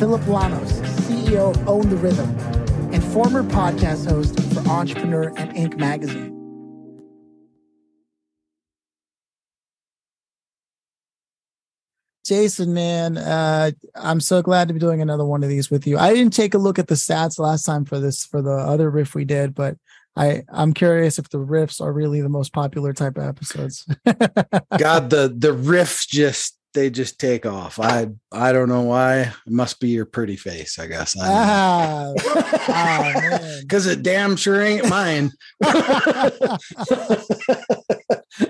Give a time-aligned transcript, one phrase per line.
[0.00, 0.72] Phillip Lanos,
[1.02, 2.30] CEO of Own the Rhythm,
[2.90, 5.76] and former podcast host for Entrepreneur and Inc.
[5.76, 6.34] magazine.
[12.24, 15.98] Jason, man, uh, I'm so glad to be doing another one of these with you.
[15.98, 18.88] I didn't take a look at the stats last time for this for the other
[18.88, 19.76] riff we did, but
[20.16, 23.84] I I'm curious if the riffs are really the most popular type of episodes.
[24.78, 27.80] God, the the riffs just they just take off.
[27.80, 29.20] I I don't know why.
[29.20, 31.16] It must be your pretty face, I guess.
[31.20, 32.12] ah,
[33.60, 35.30] because it damn sure ain't mine.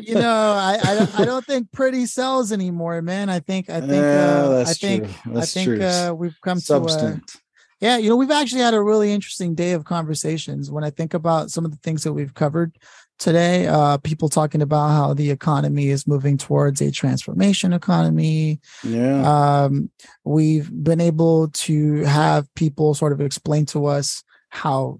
[0.00, 3.30] you know, I, I don't, I don't think pretty sells anymore, man.
[3.30, 5.38] I think I think uh, I think true.
[5.38, 5.82] I think true.
[5.82, 7.36] uh, we've come to Substance.
[7.36, 7.38] uh,
[7.80, 10.70] yeah, you know, we've actually had a really interesting day of conversations.
[10.70, 12.76] When I think about some of the things that we've covered
[13.20, 18.58] today, uh, people talking about how the economy is moving towards a transformation economy.
[18.82, 19.62] yeah.
[19.64, 19.90] Um,
[20.24, 24.98] we've been able to have people sort of explain to us how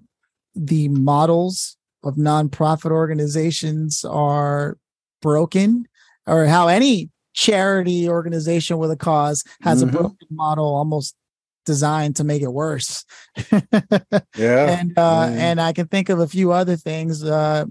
[0.55, 4.77] the models of nonprofit organizations are
[5.21, 5.87] broken,
[6.27, 9.89] or how any charity organization with a cause has Mhm.
[9.89, 11.15] a broken model almost
[11.65, 13.05] designed to make it worse.
[14.35, 14.79] yeah.
[14.79, 15.35] and uh Mm.
[15.37, 17.65] and I can think of a few other things uh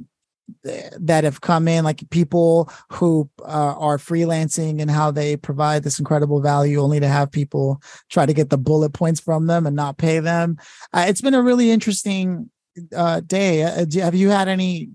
[0.62, 5.98] that have come in like people who uh, are freelancing and how they provide this
[5.98, 9.76] incredible value only to have people try to get the bullet points from them and
[9.76, 10.56] not pay them.
[10.92, 12.50] Uh, it's been a really interesting
[12.96, 13.62] uh day.
[13.62, 14.90] Uh, do- have you had any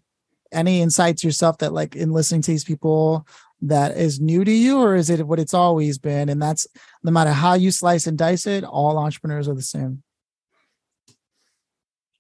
[0.51, 3.27] any insights yourself that like in listening to these people
[3.61, 6.29] that is new to you or is it what it's always been?
[6.29, 6.67] And that's
[7.03, 10.03] no matter how you slice and dice it all entrepreneurs are the same.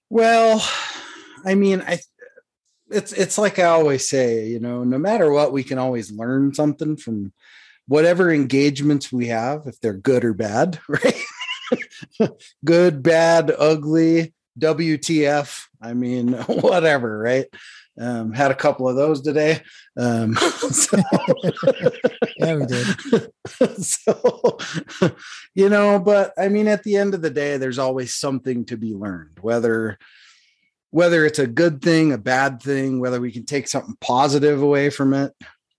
[0.09, 0.63] Well,
[1.45, 1.99] I mean, I
[2.89, 6.53] it's it's like I always say, you know, no matter what, we can always learn
[6.53, 7.33] something from
[7.87, 11.21] whatever engagements we have, if they're good or bad, right?
[12.63, 15.65] good, bad, ugly, WTF.
[15.81, 17.47] I mean, whatever, right?
[17.97, 19.61] Um, had a couple of those today.
[19.97, 20.35] Um,
[20.71, 21.01] so,
[22.37, 22.85] yeah we did
[23.81, 24.57] so
[25.53, 28.77] you know but i mean at the end of the day there's always something to
[28.77, 29.97] be learned whether
[30.95, 34.89] whether it's a good thing a bad thing whether we can take something positive away
[34.89, 35.33] from it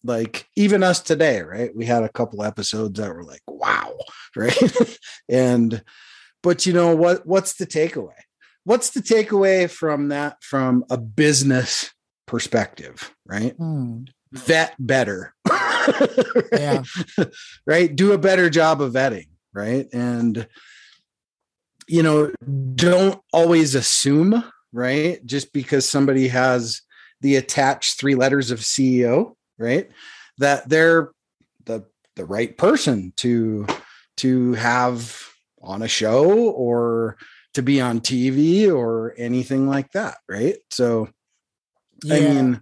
[0.05, 3.97] like even us today right we had a couple episodes that were like wow
[4.37, 5.83] right and
[6.43, 8.21] but you know what what's the takeaway
[8.65, 11.93] what's the takeaway from that from a business
[12.27, 14.03] perspective right Hmm.
[14.33, 15.35] vet better.
[16.53, 16.83] Yeah.
[17.65, 17.95] right.
[17.95, 19.29] Do a better job of vetting.
[19.55, 19.87] Right.
[19.93, 20.49] And,
[21.87, 22.33] you know,
[22.75, 24.43] don't always assume,
[24.77, 25.25] right?
[25.25, 26.83] Just because somebody has
[27.23, 29.89] the attached three letters of CEO, right?
[30.39, 31.13] That they're
[31.65, 33.67] the the right person to
[34.19, 35.19] to have
[35.63, 37.17] on a show or
[37.55, 40.57] to be on TV or anything like that, right?
[40.71, 41.09] So
[42.11, 42.61] I mean,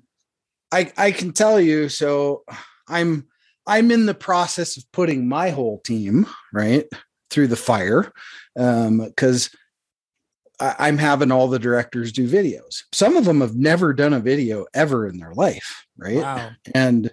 [0.71, 1.89] I I can tell you.
[1.89, 2.45] So
[2.89, 3.27] I'm
[3.67, 6.87] I'm in the process of putting my whole team right
[7.31, 8.13] through the fire
[8.57, 9.51] um because
[10.61, 12.83] I'm having all the directors do videos.
[12.93, 16.17] Some of them have never done a video ever in their life, right?
[16.17, 16.51] Wow.
[16.75, 17.11] And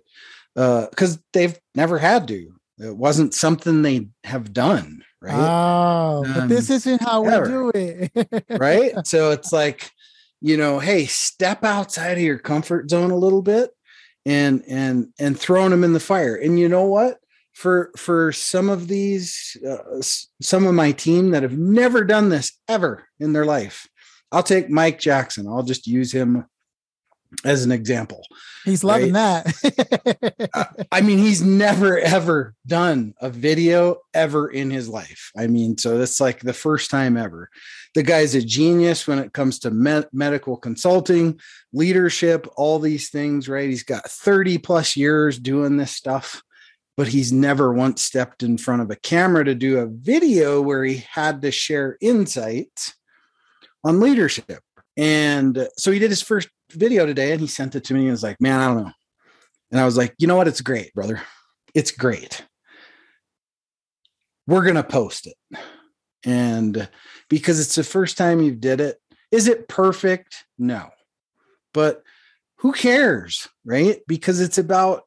[0.55, 5.33] because they've never had to, it wasn't something they have done, right?
[5.35, 7.45] Oh, but this Um, isn't how we ever.
[7.45, 8.43] do it.
[8.59, 8.93] right?
[9.05, 9.89] So it's like,
[10.41, 13.71] you know, hey, step outside of your comfort zone a little bit
[14.25, 16.35] and and and throwing them in the fire.
[16.35, 17.17] And you know what?
[17.53, 20.01] For for some of these uh,
[20.41, 23.87] some of my team that have never done this ever in their life.
[24.31, 25.47] I'll take Mike Jackson.
[25.47, 26.45] I'll just use him
[27.43, 28.25] as an example.
[28.65, 30.87] He's loving that.
[30.91, 35.31] I mean, he's never ever done a video ever in his life.
[35.37, 37.49] I mean, so that's like the first time ever.
[37.95, 41.39] The guy's a genius when it comes to me- medical consulting,
[41.73, 43.69] leadership, all these things, right?
[43.69, 46.43] He's got 30 plus years doing this stuff,
[47.01, 50.83] but he's never once stepped in front of a camera to do a video where
[50.83, 52.93] he had to share insights
[53.83, 54.59] on leadership.
[54.95, 58.11] And so he did his first video today and he sent it to me and
[58.11, 58.91] was like, man, I don't know.
[59.71, 60.47] And I was like, you know what?
[60.47, 61.23] It's great, brother.
[61.73, 62.45] It's great.
[64.45, 65.59] We're going to post it.
[66.23, 66.87] And
[67.31, 68.99] because it's the first time you've did it,
[69.31, 70.45] is it perfect?
[70.59, 70.91] No.
[71.73, 72.03] But
[72.57, 74.01] who cares, right?
[74.07, 75.05] Because it's about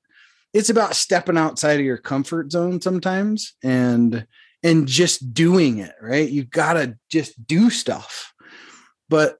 [0.54, 4.26] it's about stepping outside of your comfort zone sometimes and
[4.62, 6.30] and just doing it, right?
[6.30, 8.32] You got to just do stuff.
[9.10, 9.36] But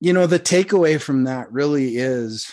[0.00, 2.52] you know, the takeaway from that really is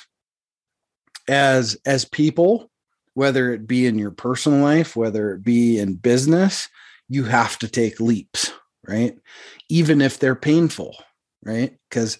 [1.28, 2.72] as as people,
[3.14, 6.70] whether it be in your personal life, whether it be in business,
[7.10, 8.52] you have to take leaps,
[8.88, 9.16] right?
[9.70, 10.96] Even if they're painful,
[11.44, 11.78] right?
[11.92, 12.18] Cuz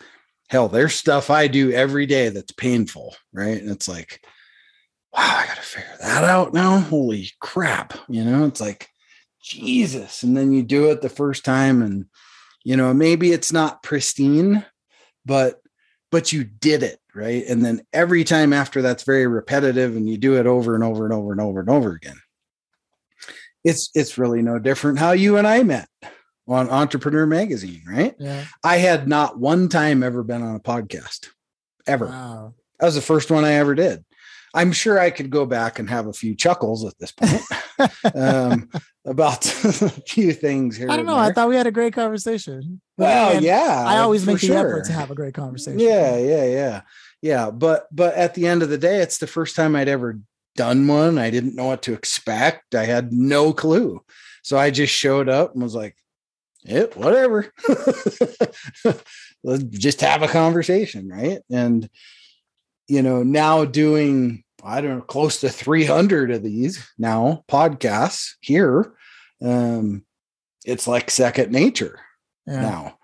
[0.50, 3.60] hell, there's stuff I do every day that's painful, right?
[3.60, 4.22] And it's like
[5.16, 6.80] wow, I got to figure that out now.
[6.80, 7.94] Holy crap.
[8.08, 8.90] You know, it's like,
[9.42, 10.24] Jesus.
[10.24, 12.06] And then you do it the first time and,
[12.64, 14.66] you know, maybe it's not pristine,
[15.26, 15.62] but,
[16.12, 17.00] but you did it.
[17.14, 17.46] Right.
[17.48, 21.06] And then every time after that's very repetitive and you do it over and over
[21.06, 22.20] and over and over and over again.
[23.64, 25.90] It's, it's really no different how you and I met
[26.48, 28.16] on Entrepreneur Magazine, right?
[28.20, 28.46] Yeah.
[28.64, 31.30] I had not one time ever been on a podcast
[31.88, 32.06] ever.
[32.06, 32.54] Wow.
[32.80, 34.05] That was the first one I ever did.
[34.56, 37.42] I'm sure I could go back and have a few chuckles at this point
[38.16, 38.70] um,
[39.04, 40.90] about a few things here.
[40.90, 41.18] I don't and know.
[41.18, 42.80] I thought we had a great conversation.
[42.98, 44.58] Well, again, yeah, I always make the sure.
[44.58, 45.80] effort to have a great conversation.
[45.80, 46.82] Yeah, yeah, yeah,
[47.22, 47.52] yeah.
[47.52, 50.20] But but at the end of the day, it's the first time I'd ever
[50.56, 51.18] done one.
[51.18, 52.76] I didn't know what to expect.
[52.76, 54.02] I had no clue,
[54.42, 55.98] so I just showed up and was like,
[56.64, 57.52] "Yeah, whatever.
[59.44, 61.90] Let's just have a conversation, right?" And
[62.88, 68.96] you know, now doing I don't know, close to 300 of these now podcasts here.
[69.42, 70.06] Um,
[70.66, 72.00] it's like second nature
[72.48, 72.62] Yeah.
[72.62, 72.98] now.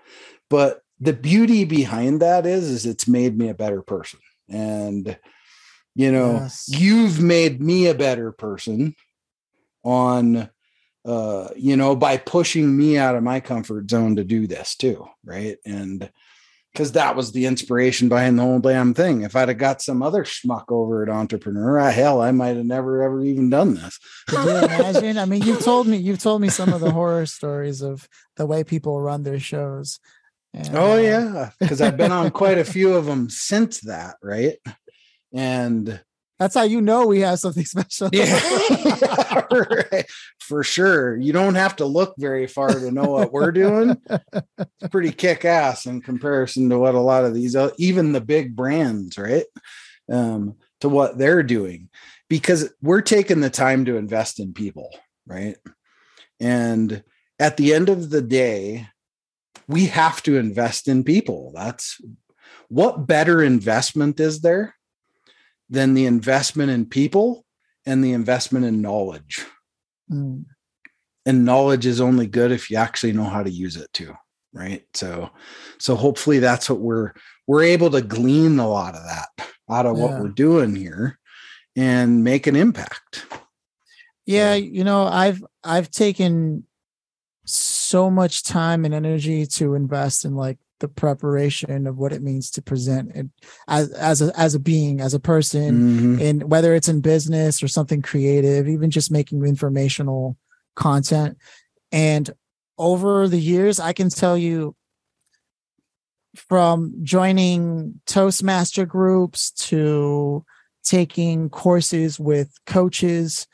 [0.50, 4.19] But the beauty behind that is, is it's made me a better person.
[4.50, 5.18] And,
[5.96, 6.66] you know, Yes.
[6.68, 8.96] you've made me a better person
[9.84, 10.50] on,
[11.06, 15.08] uh, you know, by pushing me out of my comfort zone to do this too.
[15.24, 15.58] Right.
[15.66, 16.12] And,
[16.72, 19.22] because that was the inspiration behind the whole damn thing.
[19.24, 22.66] If I'd have got some other schmuck over at Entrepreneur, ah, hell, I might have
[22.66, 24.00] never ever even done this.
[24.28, 25.18] Could you imagine?
[25.18, 28.08] I mean, you've told me you've told me some of the horror stories of
[28.38, 30.00] the way people run their shows.
[30.54, 34.16] And, Oh uh, yeah, because I've been on quite a few of them since that,
[34.22, 34.58] right?
[35.34, 36.02] And
[36.42, 38.10] that's how you know we have something special.
[38.12, 38.40] yeah,
[39.52, 40.06] right.
[40.40, 41.16] for sure.
[41.16, 43.96] You don't have to look very far to know what we're doing.
[44.10, 48.56] It's pretty kick ass in comparison to what a lot of these, even the big
[48.56, 49.46] brands, right?
[50.12, 51.90] Um, to what they're doing,
[52.28, 54.90] because we're taking the time to invest in people,
[55.28, 55.58] right?
[56.40, 57.04] And
[57.40, 58.88] at the end of the day,
[59.68, 61.52] we have to invest in people.
[61.54, 62.02] That's
[62.68, 64.74] what better investment is there
[65.72, 67.46] than the investment in people
[67.88, 69.44] and the investment in knowledge.
[70.12, 70.46] Mm,
[71.26, 74.14] And knowledge is only good if you actually know how to use it too,
[74.54, 74.84] right?
[74.94, 75.32] So
[75.80, 77.14] so hopefully that's what we're
[77.48, 79.30] we're able to glean a lot of that
[79.70, 81.18] out of what we're doing here
[81.76, 83.26] and make an impact.
[84.26, 86.66] yeah, you know, I've I've taken
[87.46, 92.51] so much time and energy to invest in like the preparation of what it means
[92.51, 93.28] to present it
[93.68, 96.19] as as a as a being, as a person, Mhm.
[96.19, 100.38] in whether it's in business or something creative, even just making informational
[100.75, 101.38] content.
[101.92, 102.30] And
[102.78, 104.75] over the years, I can tell you
[106.36, 110.44] from joining Toastmaster groups to
[110.84, 113.48] taking courses with coaches,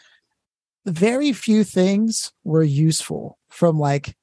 [0.86, 4.16] very few things were useful from like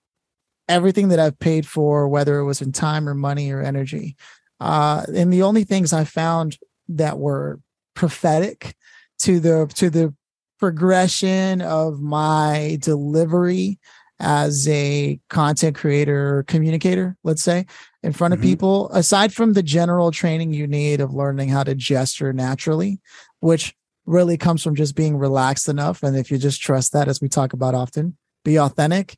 [0.68, 4.16] everything that I've paid for, whether it was in time or money or energy.
[4.60, 7.60] Uh, and the only things I found that were
[7.94, 8.74] prophetic
[9.20, 10.14] to the to the
[10.58, 13.78] progression of my delivery
[14.20, 17.66] as a content creator or communicator let's say
[18.02, 18.44] in front of Mhm.
[18.44, 23.00] people aside from the general training you need of learning how to gesture naturally
[23.40, 23.74] which
[24.06, 27.28] really comes from just being relaxed enough and if you just trust that as we
[27.28, 29.16] talk about often be authentic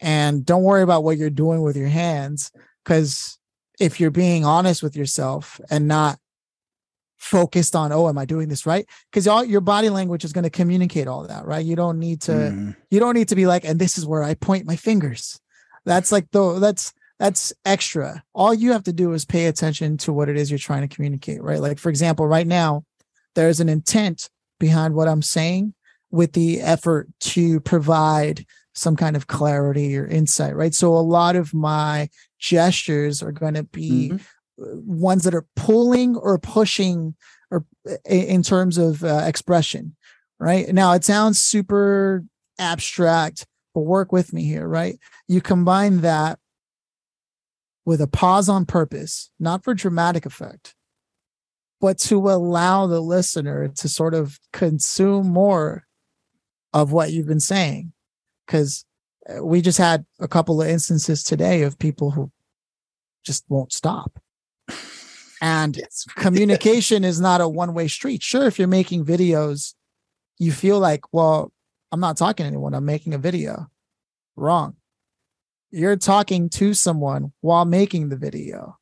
[0.00, 2.50] and don't worry about what you're doing with your hands
[2.84, 3.38] because
[3.80, 6.18] if you're being honest with yourself and not
[7.16, 8.86] focused on oh am i doing this right?
[9.10, 11.64] Because all your body language is going to communicate all that right?
[11.64, 12.76] You don't need to Mhm.
[12.90, 15.40] you don't need to be like and this is where i point my fingers.
[15.84, 18.22] That's like the that's that's extra.
[18.32, 20.94] All you have to do is pay attention to what it is you're trying to
[20.94, 21.60] communicate right?
[21.60, 22.84] Like for example right now
[23.34, 25.72] there's an intent behind what i'm saying
[26.10, 28.44] with the effort to provide
[28.78, 32.08] some kind of clarity or insight right so a lot of my
[32.38, 34.20] gestures are going to be Mhm.
[34.84, 37.14] ones that are pulling or pushing
[37.50, 37.64] or
[38.04, 39.94] in terms of uh, expression
[40.38, 42.24] right now it sounds super
[42.58, 44.98] abstract but work with me here, right?
[45.28, 46.38] You combine that
[47.84, 50.74] with a pause on purpose, not for dramatic effect,
[51.80, 55.84] but to allow the listener to sort of consume more
[56.72, 57.92] of what you've been saying.
[58.48, 58.84] Because
[59.28, 62.32] uh, we just had a couple of instances today of people who
[63.24, 64.18] just won't stop.
[65.40, 65.80] And
[66.16, 68.22] communication is not a one way street.
[68.22, 69.74] Sure, if you're making videos,
[70.38, 71.52] you feel like, well,
[71.92, 73.68] I'm not talking to anyone, I'm making a video.
[74.34, 74.76] Wrong.
[75.70, 78.78] You're talking to someone while making the video.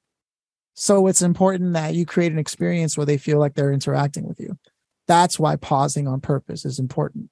[0.75, 4.39] So it's important that you create an experience where they feel like they're interacting with
[4.39, 4.59] you.
[5.09, 7.31] That's why pausing on purpose is important.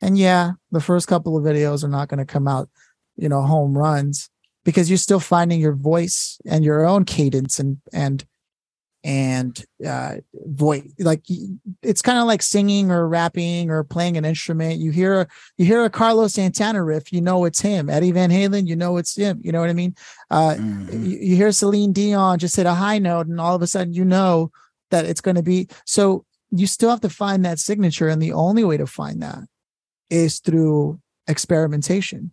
[0.00, 2.68] And yeah, the first couple of videos are not going to come out,
[3.16, 4.30] you know, home runs
[4.64, 8.24] because you're still finding your voice and your own cadence and and
[9.02, 11.22] and uh voice like
[11.82, 14.78] it's kind of like singing or rapping or playing an instrument.
[14.78, 17.88] You hear you hear a carlos santana riff you know it's him.
[17.88, 19.40] Eddie van halen you know it's him.
[19.42, 19.94] You know what i mean?
[20.30, 21.04] Uh mm-hmm.
[21.04, 23.94] you, you hear celine dion just hit a high note and all of a sudden
[23.94, 24.50] you know
[24.90, 28.32] that it's going to be so you still have to find that signature and the
[28.32, 29.38] only way to find that
[30.10, 32.32] is through experimentation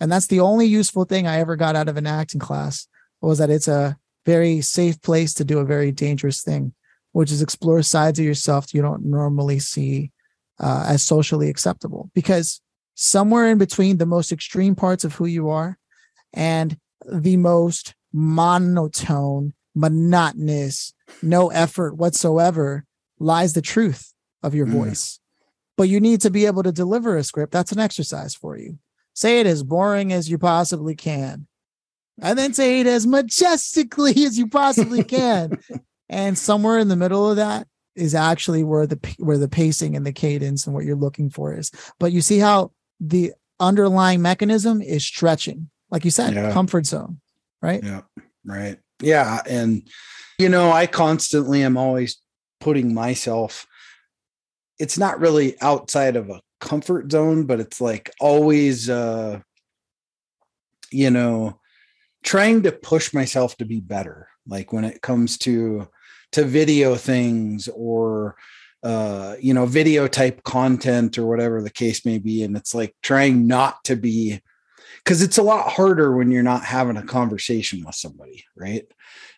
[0.00, 2.88] and that's the only useful thing i ever got out of an acting class
[3.20, 3.96] was that it's a
[4.28, 6.74] very safe place to do a very dangerous thing,
[7.12, 10.12] which is explore sides of yourself you don't normally see
[10.60, 12.10] uh, as socially acceptable.
[12.14, 12.60] Because
[12.94, 15.78] somewhere in between the most extreme parts of who you are
[16.34, 16.76] and
[17.10, 20.92] the most monotone, monotonous,
[21.22, 22.84] no effort whatsoever
[23.18, 24.72] lies the truth of your mm.
[24.72, 25.20] voice.
[25.78, 27.52] But you need to be able to deliver a script.
[27.52, 28.78] That's an exercise for you.
[29.14, 31.46] Say it as boring as you possibly can
[32.20, 35.58] and then say it as majestically as you possibly can.
[36.08, 40.06] and somewhere in the middle of that is actually where the where the pacing and
[40.06, 41.70] the cadence and what you're looking for is.
[41.98, 46.52] But you see how the underlying mechanism is stretching, like you said, yeah.
[46.52, 47.20] comfort zone,
[47.60, 47.82] right?
[47.82, 48.02] Yeah,
[48.44, 48.78] right.
[49.00, 49.88] Yeah, and
[50.38, 52.20] you know, I constantly am always
[52.60, 53.66] putting myself.
[54.78, 59.40] It's not really outside of a comfort zone, but it's like always, uh,
[60.90, 61.60] you know,
[62.24, 65.88] trying to push myself to be better like when it comes to
[66.32, 68.36] to video things or
[68.82, 72.94] uh you know video type content or whatever the case may be and it's like
[73.02, 74.40] trying not to be
[75.02, 78.84] because it's a lot harder when you're not having a conversation with somebody right?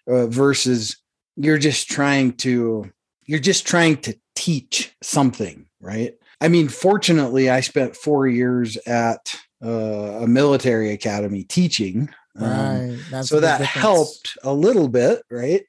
[0.08, 0.96] Uh, versus
[1.36, 2.90] you're just trying to
[3.30, 9.34] you're just trying to teach something right i mean fortunately i spent four years at
[9.62, 12.08] uh, a military academy teaching
[12.38, 13.24] um, right.
[13.24, 15.64] so that helped a little bit, right?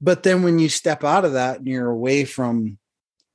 [0.00, 2.78] But then when you step out of that and you're away from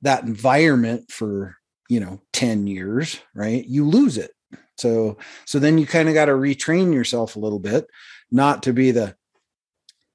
[0.02, 1.56] that environment for,
[1.88, 3.64] you know, 10 years, right?
[3.64, 4.32] You lose it.
[4.78, 7.86] So so then you kind of got to retrain yourself a little bit,
[8.30, 9.16] not to be the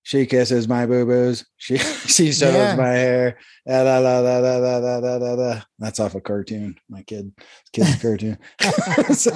[0.04, 1.46] she kisses my boo boos.
[1.58, 1.78] She
[2.08, 2.76] she shows yeah.
[2.76, 3.38] my hair.
[3.68, 5.62] Da, da, da, da, da, da, da, da, da.
[5.78, 6.76] That's off a cartoon.
[6.90, 7.32] My kid,
[7.72, 8.40] kid's cartoon.
[9.14, 9.32] so,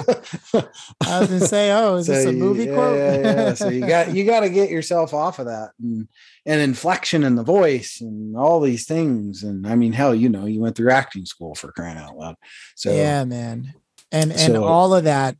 [1.04, 2.98] I was gonna say, oh, is so this a movie yeah, quote?
[2.98, 3.54] yeah, yeah.
[3.54, 6.08] So you got you got to get yourself off of that and
[6.44, 9.44] and inflection in the voice and all these things.
[9.44, 12.36] And I mean, hell, you know, you went through acting school for crying out loud.
[12.74, 13.72] So yeah, man,
[14.10, 15.36] and and so, all of that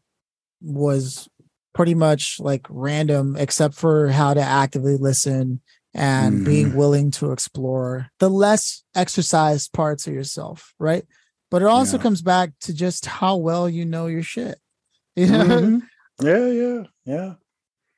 [0.60, 1.28] was
[1.76, 5.60] pretty much like random, except for how to actively listen
[5.92, 6.44] and mm.
[6.46, 11.04] being willing to explore the less exercised parts of yourself, right?
[11.50, 12.02] But it also yeah.
[12.02, 14.58] comes back to just how well you know your shit.
[15.16, 15.44] You know?
[15.44, 16.26] Mm-hmm.
[16.26, 17.34] Yeah, yeah, yeah.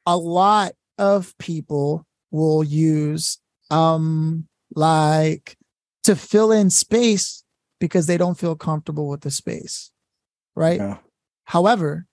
[0.06, 3.38] A lot of people will use
[3.70, 5.56] um like
[6.04, 7.42] to fill in space
[7.80, 9.90] because they don't feel comfortable with the space.
[10.54, 10.78] Right?
[10.78, 10.98] Yeah.
[11.42, 12.06] However,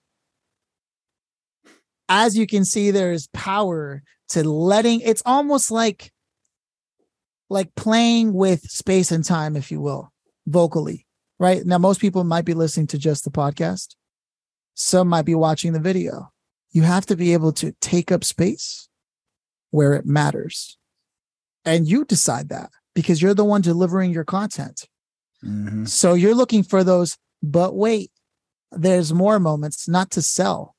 [2.10, 6.12] as you can see, there's power to letting it's almost like
[7.50, 10.12] like playing with space and time, if you will,
[10.48, 11.06] vocally.
[11.38, 11.66] Right.
[11.66, 13.96] Now, most people might be listening to just the podcast.
[14.74, 16.32] Some might be watching the video.
[16.72, 18.90] You have to be able to take up space
[19.72, 20.78] where it matters.
[21.66, 24.88] And you decide that because you're the one delivering your content.
[25.44, 25.86] Mm-hmm.
[25.86, 28.12] So you're looking for those, but wait,
[28.72, 30.75] there's more moments, not to sell,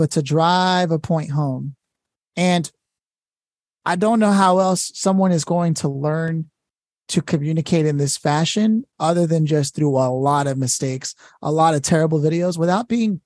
[0.00, 1.76] but to drive a point home.
[2.34, 2.72] And
[3.84, 6.48] I don't know how else someone is going to learn
[7.08, 11.74] to communicate in this fashion other than just through a lot of mistakes, a lot
[11.74, 13.20] of terrible videos without being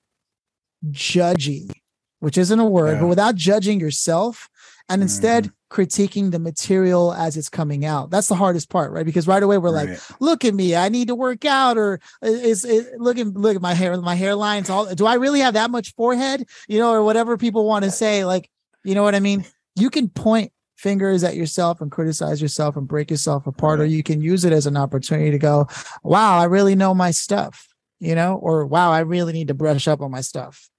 [0.91, 1.71] judgy,
[2.19, 2.99] which isn't a word, yeah.
[2.99, 4.49] but without judging yourself
[4.89, 5.53] and instead mm-hmm.
[5.75, 8.09] Critiquing the material as it's coming out.
[8.09, 9.05] That's the hardest part, right?
[9.05, 9.89] Because right away we're Right.
[9.89, 13.57] like, look at me, I need to work out, or is it look at look
[13.57, 16.47] at my hair, my hairline's all do I really have that much forehead?
[16.69, 18.49] You know, or whatever people want to say, like,
[18.85, 19.45] you know what I mean?
[19.77, 24.03] You can point fingers at yourself and criticize yourself and break yourself apart, or you
[24.03, 25.67] can use it as an opportunity to go,
[26.01, 27.67] wow, I really know my stuff,
[27.99, 30.69] you know, or wow, I really need to brush up on my stuff.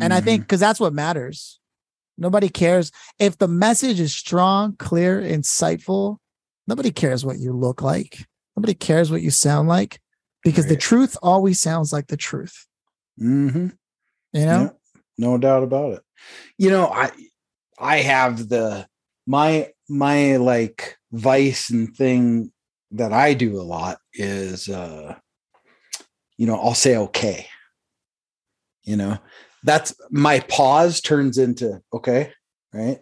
[0.00, 0.24] And I Mhm.
[0.24, 1.57] think because that's what matters.
[2.18, 6.16] Nobody cares if the message is strong, clear, insightful.
[6.66, 8.26] Nobody cares what you look like.
[8.56, 10.00] Nobody cares what you sound like
[10.42, 12.66] because the truth always sounds like the truth.
[13.20, 13.76] Mhm.
[14.32, 14.62] You know?
[14.62, 14.70] Yeah,
[15.16, 16.02] no doubt about it.
[16.58, 17.10] You know, I
[17.78, 18.86] I have the
[19.26, 22.52] my my like vice and thing
[22.90, 25.14] that I do a lot is uh
[26.36, 27.46] you know, I'll say okay.
[28.82, 29.18] You know,
[29.64, 32.32] that's my pause turns into okay,
[32.72, 32.98] right?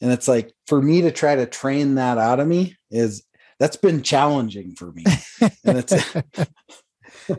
[0.00, 3.22] And it's like for me to try to train that out of me is
[3.58, 5.04] that's been challenging for me.
[5.64, 5.92] And it's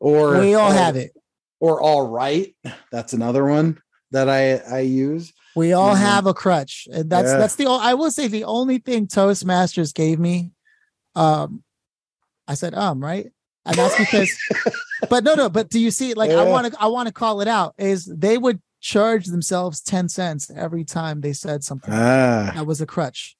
[0.00, 1.12] or we all or- have it.
[1.60, 2.54] or all right
[2.92, 3.78] that's another one
[4.10, 5.98] that i i use We all Mhm.
[6.00, 6.88] have a crutch.
[6.92, 7.38] And that's Yeah.
[7.38, 10.52] that's the I will say the only thing Toastmasters gave me.
[11.14, 11.62] Um
[12.46, 13.30] I said um, right?
[13.66, 14.36] And that's because
[15.10, 17.40] but no, no, but do you see like I want to I want to call
[17.40, 21.92] it out is they would charge themselves 10 cents every time they said something.
[21.92, 23.36] ah that was a crutch.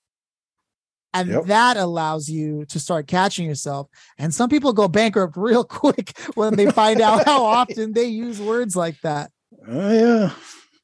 [1.12, 1.44] And Yep.
[1.46, 3.88] that allows you to start catching yourself.
[4.18, 8.40] And some people go bankrupt real quick when they find out how often they use
[8.40, 9.30] words like that.
[9.68, 10.30] oh yeah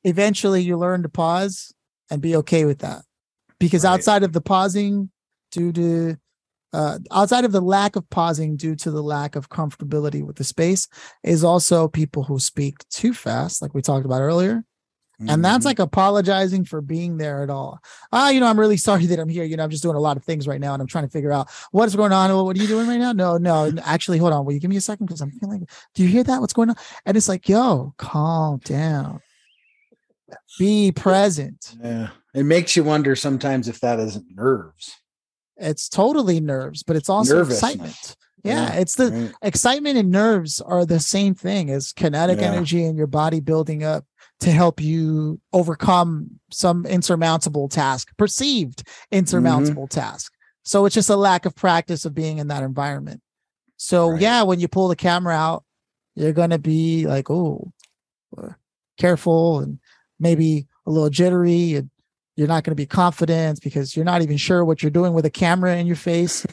[0.04, 1.74] Eventually, you learn to pause
[2.10, 3.02] and be okay with that.
[3.58, 3.90] Because Right.
[3.92, 5.10] outside of the pausing,
[5.52, 6.16] due to
[6.72, 10.44] uh, outside of the lack of pausing due to the lack of comfortability with the
[10.44, 10.86] space,
[11.22, 14.64] is also people who speak too fast, like we talked about earlier.
[15.28, 15.66] And that's Mhm.
[15.66, 17.78] like apologizing for being there at all.
[18.10, 19.44] Ah, you know, I'm really sorry that I'm here.
[19.44, 21.10] You know, I'm just doing a lot of things right now and I'm trying to
[21.10, 22.34] figure out what is going on.
[22.42, 23.12] What are you doing right now?
[23.12, 24.46] No, no, actually, hold on.
[24.46, 25.04] Will you give me a second?
[25.04, 26.40] Because I'm feeling, do you hear that?
[26.40, 26.76] What's going on?
[27.04, 29.20] And it's like, yo, calm down.
[30.58, 31.74] Be present.
[31.82, 34.99] yeah it makes you wonder sometimes if that isn't nerves
[35.60, 38.16] It's totally nerves, but it's also excitement.
[38.42, 39.32] Yeah, Yeah, it's the right?
[39.42, 42.46] excitement and nerves are the same thing as kinetic Yeah.
[42.52, 44.06] energy in your body building up
[44.40, 50.00] to help you overcome some insurmountable task, perceived insurmountable Mm-hmm.
[50.00, 50.32] task.
[50.62, 53.20] So it's just a lack of practice of being in that environment.
[53.76, 54.20] So Right.
[54.22, 55.64] yeah, when you pull the camera out,
[56.14, 57.72] you're gonna be like, oh,
[58.98, 59.78] careful and
[60.18, 61.90] maybe a little jittery and
[62.36, 65.24] you're not going to be confident because you're not even sure what you're doing with
[65.24, 66.46] a camera in your face.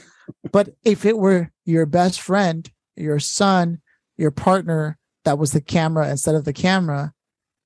[0.51, 3.81] but if it were your best friend, your son,
[4.17, 7.13] your partner that was the camera instead of the camera,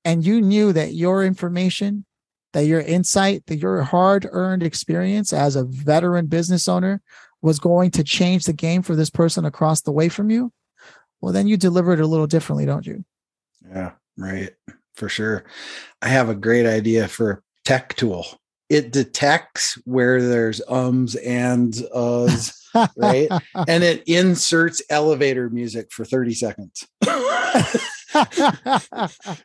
[0.04, 2.04] and you knew that your information,
[2.52, 7.00] that your insight, that your hard earned experience as a veteran business owner
[7.40, 10.52] was going to change the game for this person across the way from you,
[11.20, 13.04] well, then you deliver it a little differently, don't you?
[13.70, 14.50] yeah right
[14.94, 15.44] for sure
[16.00, 18.26] i have a great idea for tech tool.
[18.68, 22.52] It detects where there's ums and uhs
[22.96, 23.28] right?
[23.68, 26.86] And it inserts elevator music for 30 seconds.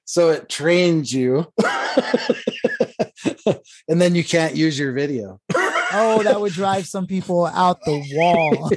[0.04, 1.48] So it trains you.
[3.88, 5.40] And then you can't use your video.
[5.56, 8.70] Oh, that would drive some people out the wall.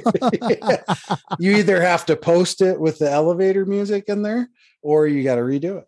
[1.39, 4.49] you either have to post it with the elevator music in there
[4.81, 5.87] or you got to redo it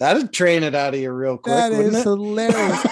[0.00, 2.02] that'd train it out of you real quick that it?
[2.02, 2.86] hilarious.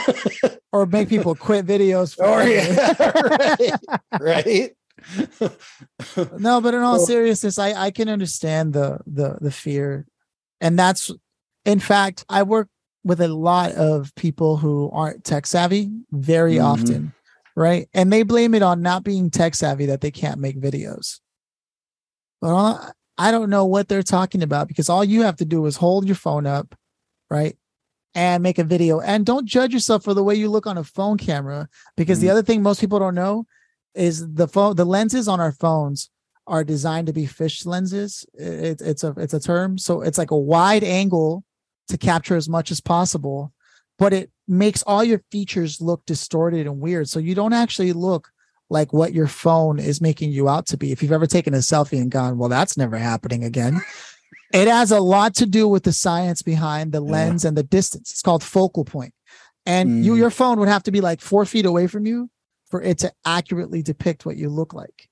[0.72, 2.16] or make people quit videos.
[2.18, 3.56] or forever.
[3.58, 3.76] yeah
[4.20, 4.72] right right
[6.38, 10.06] no, but in all seriousness, I I can understand the the the fear,
[10.60, 11.10] and that's
[11.64, 12.68] in fact I work
[13.04, 16.64] with a lot of people who aren't tech savvy very Mhm.
[16.64, 17.12] often,
[17.56, 17.88] right?
[17.94, 21.20] And they blame it on not being tech savvy that they can't make videos.
[22.42, 25.64] But all, I don't know what they're talking about because all you have to do
[25.66, 26.74] is hold your phone up,
[27.30, 27.56] right?
[28.14, 29.00] And make a video.
[29.00, 32.26] And don't judge yourself for the way you look on a phone camera because the
[32.28, 32.30] Mhm.
[32.30, 33.46] other thing most people don't know
[33.94, 36.10] is the phone the lenses on our phones
[36.46, 40.30] are designed to be fish lenses it, it's a it's a term so it's like
[40.30, 41.44] a wide angle
[41.88, 43.52] to capture as much as possible
[43.98, 48.30] but it makes all your features look distorted and weird so you don't actually look
[48.70, 51.58] like what your phone is making you out to be if you've ever taken a
[51.58, 53.80] selfie and gone well that's never happening again
[54.52, 57.10] it has a lot to do with the science behind the Yeah.
[57.12, 59.14] lens and the distance it's called focal point
[59.66, 60.18] and you Mhm.
[60.18, 62.30] your phone would have to be like four feet away from you
[62.70, 65.08] for it to accurately depict what you look like.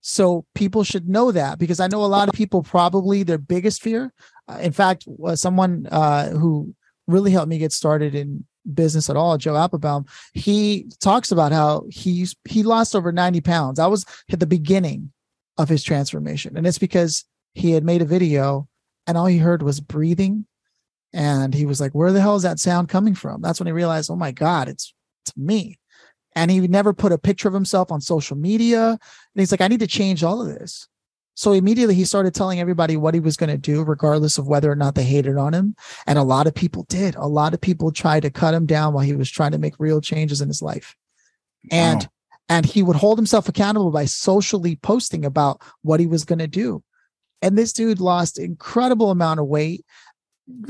[0.00, 3.80] So people should know that because I know a lot of people probably their biggest
[3.82, 4.12] fear.
[4.48, 6.74] Uh, in fact, uh, someone uh, who
[7.06, 8.44] really helped me get started in
[8.74, 13.76] business at all, Joe Applebaum, he talks about how he's he lost over 90 pounds.
[13.78, 15.12] That was at the beginning
[15.56, 16.56] of his transformation.
[16.56, 18.68] And it's because he had made a video
[19.06, 20.46] and all he heard was breathing.
[21.12, 23.42] And he was like, Where the hell is that sound coming from?
[23.42, 25.78] That's when he realized, oh my God, it's it's me.
[26.34, 28.90] And he never put a picture of himself on social media.
[28.90, 28.98] And
[29.34, 30.88] he's like, I need to change all of this.
[31.34, 34.70] So immediately he started telling everybody what he was going to do, regardless of whether
[34.70, 35.74] or not they hated on him.
[36.06, 37.14] And a lot of people did.
[37.14, 39.74] A lot of people tried to cut him down while he was trying to make
[39.78, 40.94] real changes in his life.
[41.70, 42.08] And wow.
[42.48, 46.46] and he would hold himself accountable by socially posting about what he was going to
[46.46, 46.82] do.
[47.42, 49.84] And this dude lost incredible amount of weight,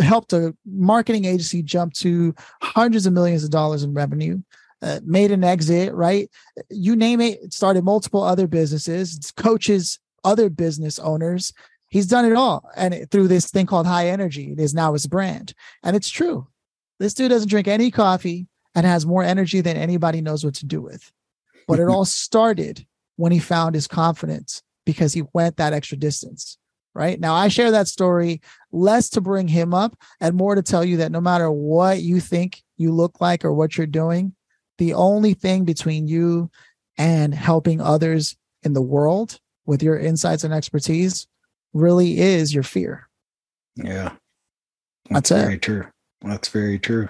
[0.00, 4.42] helped a marketing agency jump to hundreds of millions of dollars in revenue.
[4.80, 6.28] Uh, made an exit, right?
[6.68, 11.52] You name it, started multiple other businesses, coaches other business owners.
[11.88, 12.68] He's done it all.
[12.76, 15.54] And through this thing called high energy, it is now his brand.
[15.84, 16.48] And it's true.
[16.98, 20.66] This dude doesn't drink any coffee and has more energy than anybody knows what to
[20.66, 21.12] do with.
[21.68, 22.84] But it all started
[23.16, 26.58] when he found his confidence because he went that extra distance.
[26.94, 30.84] Right now, I share that story less to bring him up and more to tell
[30.84, 34.34] you that no matter what you think you look like or what you're doing,
[34.78, 36.50] the only thing between you
[36.98, 41.26] and helping others in the world with your insights and expertise
[41.72, 43.08] really is your fear.
[43.76, 44.12] Yeah.
[45.10, 45.86] That's, That's very true.
[46.20, 47.08] That's very true.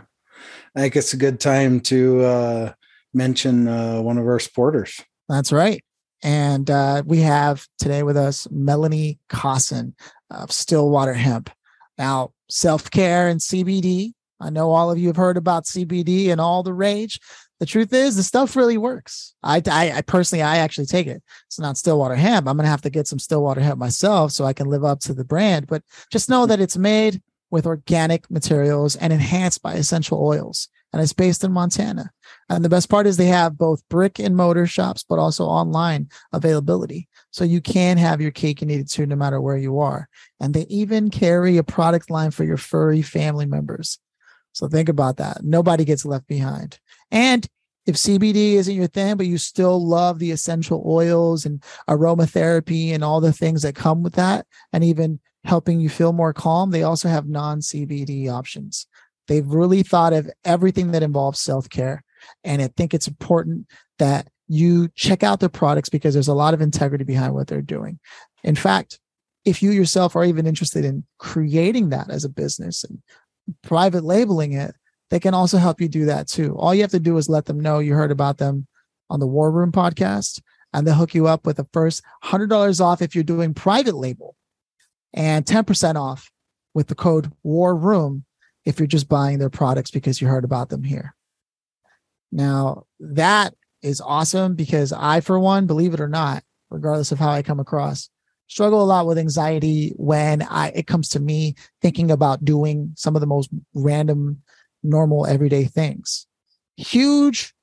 [0.76, 2.72] I think it's a good time to uh,
[3.12, 5.00] mention uh, one of our supporters.
[5.28, 5.84] That's right.
[6.22, 9.94] And uh, we have today with us Melanie Cosson
[10.30, 11.50] of Stillwater Hemp.
[11.98, 14.12] Now, self care and CBD.
[14.40, 17.20] I know all of you have heard about CBD and all the rage
[17.62, 19.37] the truth is the stuff really works.
[19.44, 21.22] I, I, I personally, I actually take it.
[21.46, 22.48] It's not Stillwater hemp.
[22.48, 24.98] I'm going to have to get some Stillwater hemp myself so I can live up
[25.02, 29.74] to the brand, but just know that it's made with organic materials and enhanced by
[29.74, 30.66] essential oils.
[30.92, 32.11] And it's based in Montana.
[32.56, 36.10] And the best part is they have both brick and mortar shops, but also online
[36.34, 37.08] availability.
[37.30, 40.06] So you can have your cake and eat it too, no matter where you are.
[40.38, 43.98] And they even carry a product line for your furry family members.
[44.52, 45.42] So think about that.
[45.42, 46.78] Nobody gets left behind.
[47.10, 47.46] And
[47.86, 53.02] if CBD isn't your thing, but you still love the essential oils and aromatherapy and
[53.02, 56.82] all the things that come with that, and even helping you feel more calm, they
[56.82, 58.86] also have non CBD options.
[59.26, 62.04] They've really thought of everything that involves self care.
[62.44, 63.66] And I think it's important
[63.98, 67.62] that you check out their products because there's a lot of integrity behind what they're
[67.62, 67.98] doing.
[68.44, 68.98] In fact,
[69.44, 73.02] if you yourself are even interested in creating that as a business and
[73.62, 74.74] private labeling it,
[75.11, 76.56] they can also help you do that too.
[76.56, 78.66] All you have to do is let them know you heard about them
[79.11, 80.40] on the War Room podcast,
[80.72, 84.37] and they'll hook you up with the first $100 off if you're doing private label
[85.12, 86.30] and 10% off
[86.72, 88.24] with the code War Room
[88.64, 91.14] if you're just buying their products because you heard about them here.
[92.32, 97.30] Now, that is awesome because I, for one, believe it or not, regardless of how
[97.30, 98.08] I come across,
[98.46, 103.14] struggle a lot with anxiety when I it comes to me thinking about doing some
[103.14, 104.42] of the most random
[104.82, 106.26] normal everyday things.
[106.76, 107.54] Huge,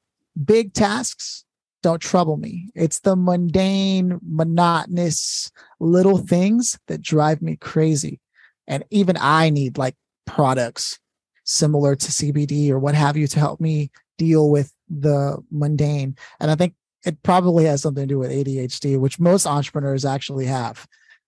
[0.46, 1.46] big tasks
[1.82, 2.70] don't trouble me.
[2.76, 8.20] It's the mundane, monotonous little things that drive me crazy.
[8.68, 11.00] And even I need like products
[11.44, 16.16] similar to CBD or what have you to help me deal with the mundane.
[16.40, 20.46] And I think it probably has something to do with ADHD, which most entrepreneurs actually
[20.46, 20.86] have.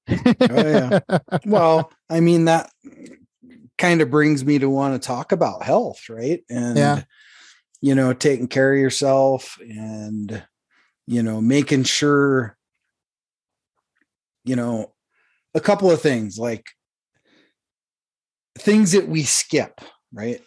[0.10, 1.00] oh, yeah.
[1.46, 2.70] Well, I mean, that
[3.78, 6.44] kind of brings me to want to talk about health, right?
[6.50, 7.04] And yeah.
[7.82, 10.44] you know, taking care of yourself and
[11.08, 12.58] you know, making sure
[14.44, 14.94] you know,
[15.54, 16.66] a couple of things like
[18.58, 19.82] things that we skip,
[20.14, 20.42] right?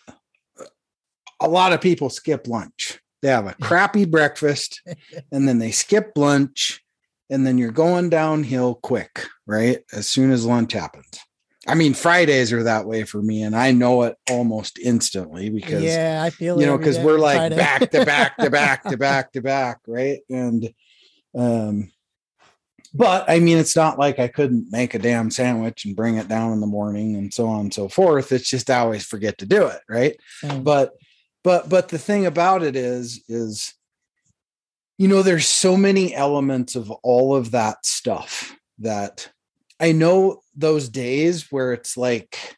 [1.44, 3.00] A lot of people skip lunch.
[3.22, 4.82] They have a crappy breakfast
[5.32, 6.82] and then they skip lunch
[7.30, 9.78] and then you're going downhill quick, right?
[9.92, 11.18] As soon as lunch happens.
[11.66, 15.82] I mean, Fridays are that way for me, and I know it almost instantly because
[15.82, 17.56] yeah, I feel you know because we're like Friday.
[17.56, 20.20] back to back to back to back to back, right?
[20.28, 20.74] And
[21.34, 21.90] um,
[22.92, 26.28] but I mean, it's not like I couldn't make a damn sandwich and bring it
[26.28, 28.30] down in the morning and so on and so forth.
[28.30, 30.16] It's just I always forget to do it, right?
[30.42, 30.64] Mm.
[30.64, 30.92] But
[31.44, 33.74] but but the thing about it is is
[34.98, 39.30] you know there's so many elements of all of that stuff that
[39.78, 42.56] I know those days where it's like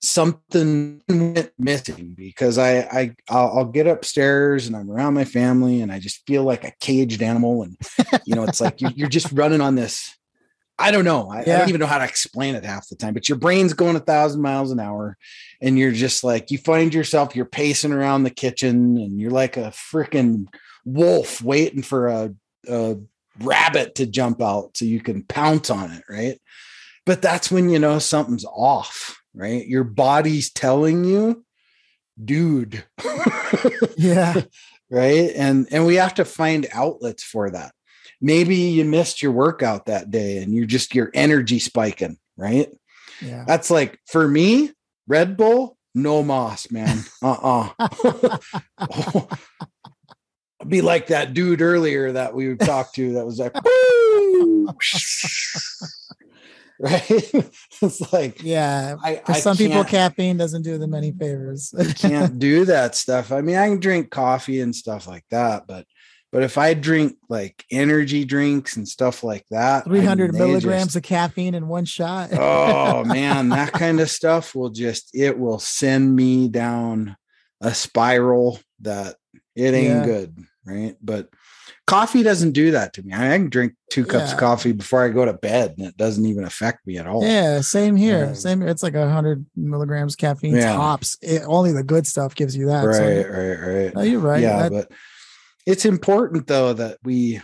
[0.00, 5.80] something went missing because I I I'll, I'll, get upstairs and I'm around my family
[5.80, 7.76] and I just feel like a caged animal and
[8.24, 10.16] you know it's like you're, you're just running on this
[10.78, 11.30] I don't know.
[11.30, 13.72] I, I don't even know how to explain it half the time, but your brain's
[13.72, 15.16] going a thousand miles an hour
[15.60, 19.56] and you're just like, you find yourself, you're pacing around the kitchen and you're like
[19.56, 20.46] a freaking
[20.84, 22.34] wolf waiting for a,
[22.68, 22.96] a
[23.40, 26.04] rabbit to jump out so you can pounce on it.
[26.08, 26.40] Right.
[27.04, 29.66] But that's when you know something's off, right?
[29.66, 31.44] Your body's telling you,
[32.22, 32.84] dude.
[33.96, 34.42] Yeah.
[34.90, 37.72] right and and we have to find outlets for that
[38.20, 42.68] maybe you missed your workout that day and you're just your energy spiking right
[43.22, 43.44] Yeah.
[43.46, 44.72] that's like for me
[45.06, 47.70] red bull no moss man uh-uh
[48.78, 53.54] I'd be like that dude earlier that we would talk to that was like
[56.80, 57.10] right
[57.82, 58.96] it's like Yeah.
[59.02, 61.74] I, For I some people, caffeine doesn't do them any favors.
[61.96, 63.32] can't do that stuff.
[63.32, 65.86] I mean, I can drink coffee and stuff like that, but
[66.32, 70.84] but if I drink like energy drinks and stuff like that, I mean, 300 milligrams
[70.88, 72.30] just- of caffeine in one shot.
[72.32, 77.16] oh man, that kind of stuff will just it will send me down
[77.60, 79.16] a spiral that
[79.56, 80.04] it ain't Yeah.
[80.04, 80.96] good, right?
[81.02, 81.28] But
[81.86, 83.12] coffee doesn't do that to me.
[83.14, 84.34] I can drink two cups Yeah.
[84.34, 87.24] of coffee before I go to bed, and it doesn't even affect me at all.
[87.24, 88.26] Yeah, same here.
[88.26, 88.32] Yeah.
[88.34, 88.62] Same.
[88.62, 91.16] It's like a hundred milligrams caffeine tops.
[91.22, 92.82] It, only the good stuff gives you that.
[92.82, 93.94] so- right, right, right.
[93.94, 94.42] no, you're right.
[94.42, 94.92] yeah That- but
[95.68, 97.40] it's important though that we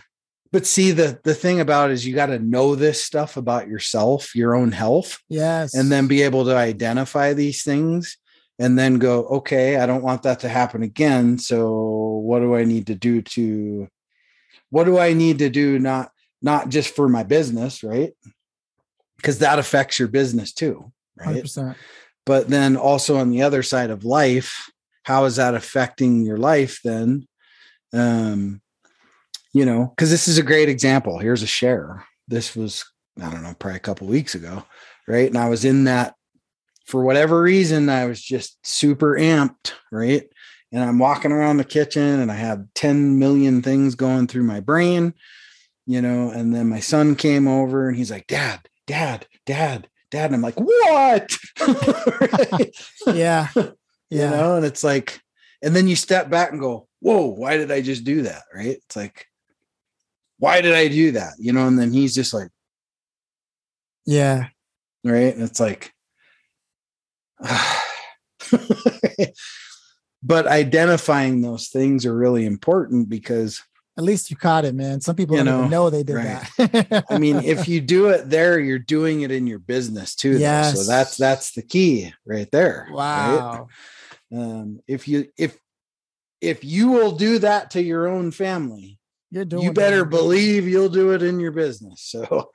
[0.50, 3.68] but see the the thing about it is you got to know this stuff about
[3.68, 5.74] yourself your own health yes.
[5.74, 8.16] and then be able to identify these things
[8.58, 11.70] and then go okay i don't want that to happen again so
[12.24, 13.86] what do i need to do to
[14.70, 16.10] what do i need to do not
[16.40, 18.14] not just for my business right
[19.18, 21.76] because that affects your business too right 100%.
[22.24, 24.70] but then also on the other side of life
[25.02, 27.26] how is that affecting your life then
[27.94, 28.60] um
[29.52, 32.84] you know because this is a great example here's a share this was
[33.22, 34.64] i don't know probably a couple weeks ago
[35.08, 36.14] right and i was in that
[36.86, 40.24] for whatever reason i was just super amped right
[40.72, 44.60] and i'm walking around the kitchen and i had 10 million things going through my
[44.60, 45.14] brain
[45.86, 50.26] you know and then my son came over and he's like dad dad dad dad
[50.26, 51.36] and i'm like what
[52.20, 52.74] Right?
[53.06, 53.48] Yeah.
[53.54, 53.72] you
[54.10, 54.30] Yeah.
[54.30, 55.20] know and it's like
[55.64, 58.66] and then you step back and go whoa why did i just do that right
[58.84, 59.26] it's like
[60.38, 62.48] why did i do that you know and then he's just like
[64.06, 64.48] Yeah.
[65.04, 65.92] right and it's like
[70.22, 73.62] but identifying those things are really important because
[73.96, 75.00] At least you caught it, man.
[75.00, 76.46] Some people You don't know, know they did right.
[76.58, 77.04] that.
[77.10, 80.40] i mean if you do it there you're doing it in your business too though.
[80.40, 80.74] Yes.
[80.74, 83.66] so that's that's the key right there right?
[84.32, 85.58] Um if you if
[86.40, 88.98] if you will do that to your own family
[89.30, 92.02] You're doing you better believe you'll do it in your business.
[92.02, 92.50] So,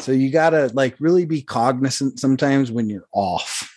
[0.00, 3.70] so you got to like really be cognizant sometimes when you're off.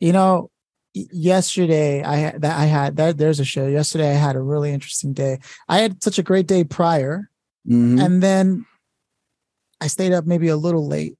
[0.00, 0.50] You know,
[0.94, 3.66] yesterday I had that I had that there's a show.
[3.66, 5.38] Yesterday I had a really interesting day.
[5.68, 7.30] I had such a great day prior,
[7.68, 8.04] Mhm.
[8.04, 8.66] and then
[9.80, 11.16] I stayed up maybe a little late,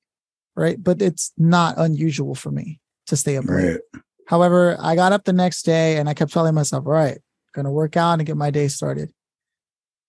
[0.57, 0.83] right?
[0.83, 3.81] But it's not unusual for me to stay up late.
[4.27, 7.19] However, I got up the next day and I kept telling myself, all right,
[7.53, 9.11] gonna work out and get my day started.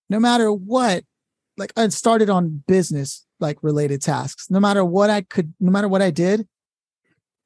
[0.10, 1.04] No matter what,
[1.58, 4.50] like I started on business like related tasks.
[4.50, 6.48] No matter what I could, no matter what I did,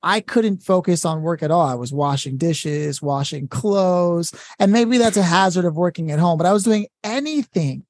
[0.01, 1.65] I couldn't focus on work at all.
[1.65, 6.37] I was washing dishes, washing clothes, and maybe that's a hazard of working at home,
[6.37, 7.85] but I was doing anything,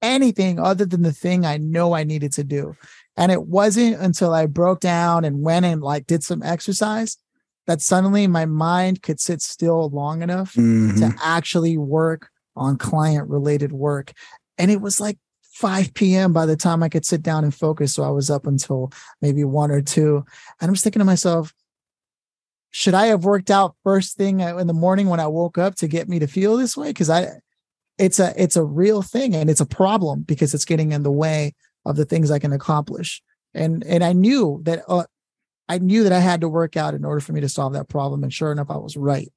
[0.00, 2.76] anything other than the thing I know I needed to do.
[3.16, 7.16] And it wasn't until I broke down and went and like did some exercise
[7.68, 10.98] that suddenly my mind could sit still long enough Mhm.
[10.98, 14.12] to actually work on client related work.
[14.56, 15.18] And it was like
[15.52, 16.32] 5 p.m.
[16.32, 17.92] by the time I could sit down and focus.
[17.94, 20.24] So I was up until maybe one or two.
[20.60, 21.52] And I was thinking to myself,
[22.70, 25.88] should I have worked out first thing in the morning when I woke up to
[25.88, 26.88] get me to feel this way?
[26.88, 27.40] Because I,
[27.98, 31.12] it's a it's a real thing and it's a problem because it's getting in the
[31.12, 31.54] way
[31.84, 33.22] of the things I can accomplish.
[33.54, 35.04] And and I knew that uh,
[35.68, 37.88] I knew that I had to work out in order for me to solve that
[37.88, 38.22] problem.
[38.22, 39.30] And sure enough, I was right.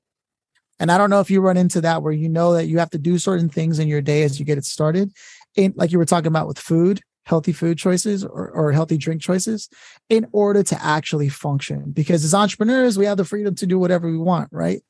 [0.80, 2.89] And I don't know if you run into that where you know that you have
[2.91, 5.12] to do certain things in your day as you get it started.
[5.56, 9.22] In like you were talking about with food, healthy food choices or, or healthy drink
[9.22, 9.70] choices,
[10.10, 11.91] in order to actually function.
[11.91, 14.82] Because as entrepreneurs, we have the freedom to do whatever we want, right?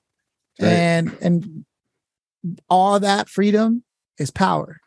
[0.59, 0.69] Right.
[0.69, 1.65] And and
[2.69, 3.83] all that freedom
[4.17, 4.79] is power.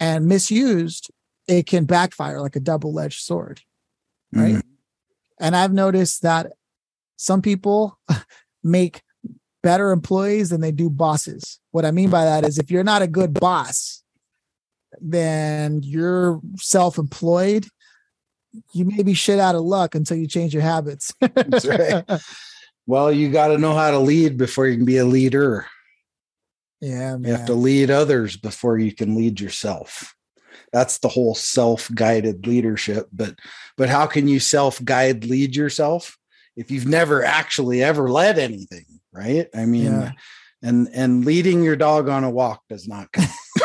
[0.00, 1.10] And misused,
[1.46, 3.60] it can backfire like a double-edged sword
[4.32, 4.54] right?
[4.56, 4.62] Mhm.
[5.42, 6.52] And I've noticed that
[7.16, 7.98] some people
[8.62, 9.02] make
[9.62, 11.58] better employees than they do bosses.
[11.72, 14.02] What I mean by that is if you're not a good boss,
[15.00, 17.66] then you're self-employed.
[18.72, 21.12] you may be shit out of luck until you change your habits.
[21.20, 22.04] That's right.
[22.86, 25.66] Well, you got to know how to lead before you can be a leader.
[26.80, 27.24] Yeah, man.
[27.24, 30.14] You have to lead others before you can lead yourself.
[30.72, 33.08] That's the whole self-guided leadership.
[33.12, 33.38] But
[33.76, 36.16] but how can you self-guide lead yourself
[36.56, 39.48] if you've never actually ever led anything, right?
[39.54, 40.12] I mean, yeah.
[40.62, 43.30] and and leading your dog on a walk does not count.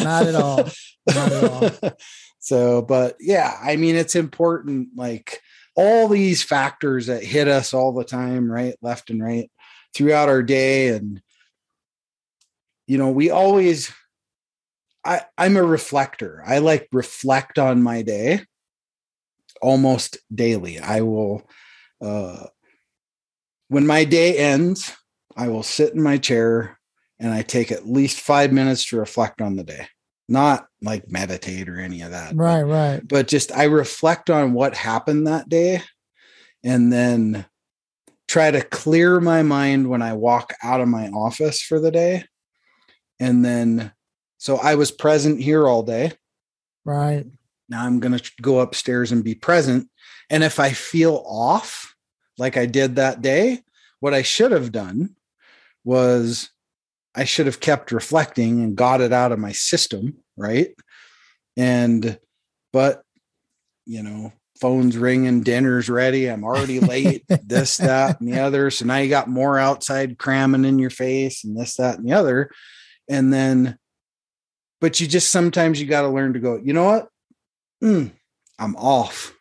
[0.00, 0.68] not at all.
[1.06, 1.92] Not at all.
[2.40, 4.88] So, but yeah, I mean, it's important.
[4.96, 5.40] Like
[5.76, 9.50] all these factors that hit us all the time, right, left and right
[9.94, 11.22] throughout our day, and
[12.86, 13.92] you know, we always.
[15.04, 16.42] I, I'm a reflector.
[16.46, 18.44] I like reflect on my day
[19.62, 20.78] almost daily.
[20.78, 21.48] I will,
[22.02, 22.46] uh,
[23.68, 24.94] when my day ends,
[25.36, 26.78] I will sit in my chair
[27.18, 29.86] and I take at least five minutes to reflect on the day
[30.30, 32.34] not like meditate or any of that.
[32.36, 33.00] Right, but, right.
[33.06, 35.82] But just I reflect on what happened that day
[36.62, 37.44] and then
[38.28, 42.24] try to clear my mind when I walk out of my office for the day.
[43.18, 43.92] And then
[44.40, 46.12] so I was present here all day.
[46.86, 47.26] Right.
[47.68, 49.90] Now I'm going to go upstairs and be present.
[50.30, 51.94] And if I feel off,
[52.38, 53.62] like I did that day,
[54.00, 55.14] what I should have done
[55.84, 56.48] was
[57.14, 60.70] I should have kept reflecting and got it out of my system, right?
[61.58, 62.18] And,
[62.72, 63.02] but,
[63.84, 68.70] you know, phone's ringing, dinner's ready, I'm already late, this, that, and the other.
[68.70, 72.14] So now you got more outside cramming in your face and this, that, and the
[72.14, 72.50] other.
[73.06, 73.76] And then,
[74.80, 77.08] but you just sometimes you got to learn to go, you know what?
[77.82, 78.12] Mm,
[78.58, 79.34] I'm off.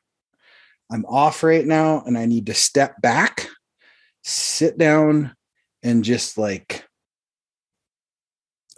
[0.92, 3.48] I'm off right now and I need to step back,
[4.24, 5.36] sit down,
[5.84, 6.86] and just like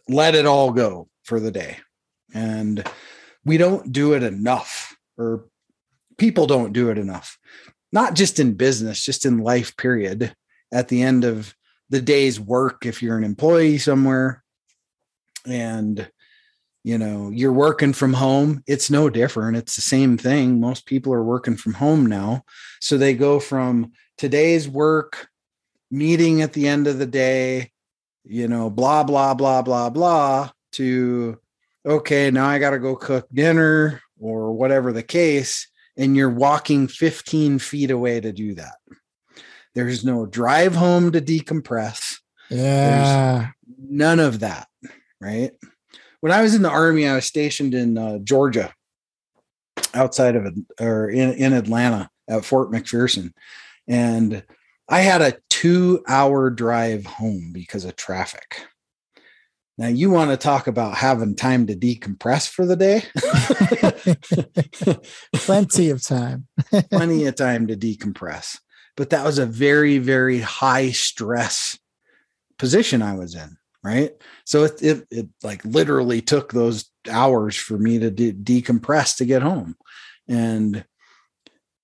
[0.08, 1.78] let it all go for the day.
[2.34, 2.84] And
[3.45, 5.45] we don't do it enough, or
[6.17, 7.38] people don't do it enough,
[7.91, 10.36] not just in business, just in life, period.
[10.71, 11.54] At the end of
[11.89, 14.43] the day's work, if you're an employee somewhere
[15.45, 16.10] and
[16.84, 21.13] you know you're working from home it's no different it's the same thing most people
[21.13, 22.44] are working from home now
[22.80, 25.28] so they go from today's work
[25.91, 27.72] meeting at the end of the day
[28.24, 31.39] you know, blah, blah, blah, blah, blah, to,
[31.86, 35.67] okay, now I got to go cook dinner or whatever the case.
[35.98, 38.76] And you're walking 15 feet away to do that.
[39.76, 42.17] There's no drive home to decompress.
[42.50, 43.39] Yeah.
[43.39, 44.67] There's none of that.
[45.20, 45.52] Right.
[46.21, 48.73] When I was in the army, I was stationed in uh, Georgia,
[49.93, 53.34] outside of or in, in Atlanta at Fort McPherson.
[53.88, 54.43] And
[54.88, 58.65] I had a two hour drive home because of traffic.
[59.77, 63.03] Now, you want to talk about having time to decompress for the day?
[65.34, 66.47] Plenty of time.
[66.91, 68.60] Plenty of time to decompress.
[68.95, 71.79] But that was a very, very high stress
[72.60, 73.57] position I was in.
[73.84, 74.12] Right.
[74.46, 79.26] So it, it, it like literally took those hours for me to de- decompress to
[79.26, 79.76] get home.
[80.28, 80.86] And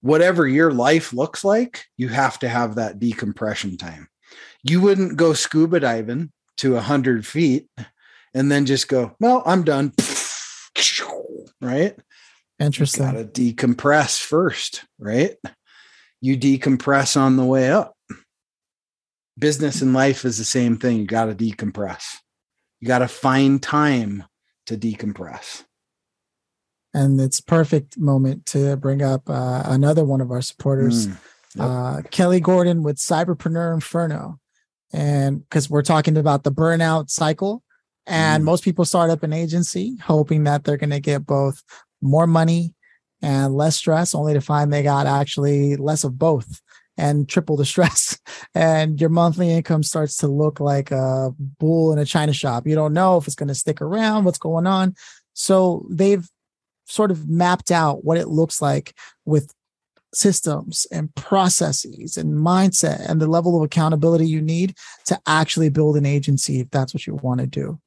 [0.02, 4.08] whatever your life looks like, you have to have that decompression time.
[4.64, 7.68] You wouldn't go scuba diving to a hundred feet
[8.34, 9.94] and then just go, well, I'm done.
[11.60, 11.96] Right.
[12.60, 13.06] Interesting.
[13.06, 15.36] Got to decompress first, right?
[16.22, 17.97] You decompress on the way up.
[19.38, 20.98] Business and life is the same thing.
[20.98, 22.18] You got to decompress.
[22.80, 24.24] You got to find time
[24.66, 25.64] to decompress
[26.98, 31.18] and it's perfect moment to bring up uh, another one of our supporters, mm,
[31.56, 31.66] yep.
[31.66, 34.40] uh, Kelly Gordon with Cyberpreneur Inferno,
[34.92, 37.64] and because we're talking about the burnout cycle,
[38.08, 38.46] and mm.
[38.46, 41.62] most people start up an agency hoping that they're going to get both
[42.02, 42.74] more money
[43.22, 46.62] and less stress, only to find they got actually less of both
[46.98, 48.20] and triple the stress.
[48.56, 52.66] And your monthly income starts to look like a bull in a china shop.
[52.66, 54.96] You don't know if it's going to stick around what's going on.
[55.34, 56.28] So they've
[56.86, 59.54] sort of mapped out what it looks like with
[60.14, 65.98] systems and processes and mindset and the level of accountability you need to actually build
[65.98, 67.80] an agency if that's what you want to do.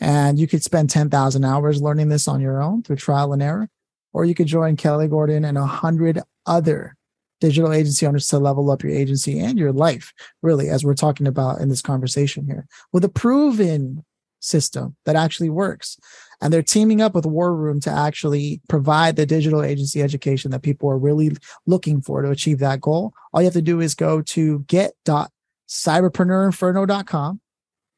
[0.00, 3.68] And you could spend 10,000 hours learning this on your own through trial and error,
[4.12, 6.94] or you could join Kelly Gordon and a hundred other
[7.40, 10.12] digital agency owners to level up your agency and your life,
[10.42, 14.04] really, as we're talking about in this conversation here, with a proven
[14.40, 15.98] system that actually works.
[16.40, 20.62] And they're teaming up with War Room to actually provide the digital agency education that
[20.62, 21.32] people are really
[21.66, 23.12] looking for to achieve that goal.
[23.32, 27.40] All you have to do is go to get.cyberpreneurinferno.com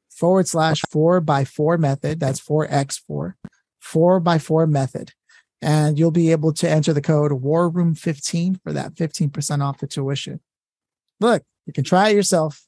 [0.09, 2.21] forward slash four by four method.
[2.21, 3.35] That's 4x4,
[3.79, 5.13] four by four method.
[5.63, 9.79] And you'll be able to enter the code War Room 15 for that 15% off
[9.79, 10.41] the tuition.
[11.21, 12.63] Look, you can try it yourself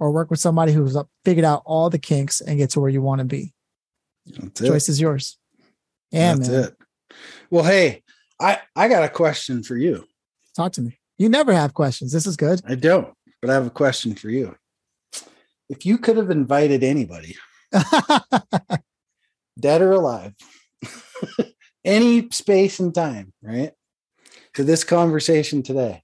[0.00, 2.90] or work with somebody who's up, figured out all the kinks and get to where
[2.90, 3.52] you want to be.
[4.26, 5.38] That's Choice is yours.
[6.10, 6.64] Yeah, That's man.
[6.64, 6.76] it.
[7.50, 8.02] Well, hey,
[8.40, 10.06] I I got a question for you.
[10.56, 10.98] Talk to me.
[11.18, 12.12] You never have questions.
[12.12, 12.60] This is good.
[12.66, 14.56] I don't, but I have a question for you.
[15.68, 17.36] If you could have invited anybody,
[19.60, 20.34] dead or alive,
[21.84, 23.72] any space and time, right,
[24.54, 26.02] to this conversation today,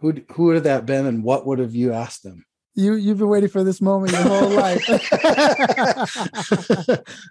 [0.00, 2.44] who who would have that been, and what would have you asked them?
[2.74, 4.86] You you've been waiting for this moment your whole life.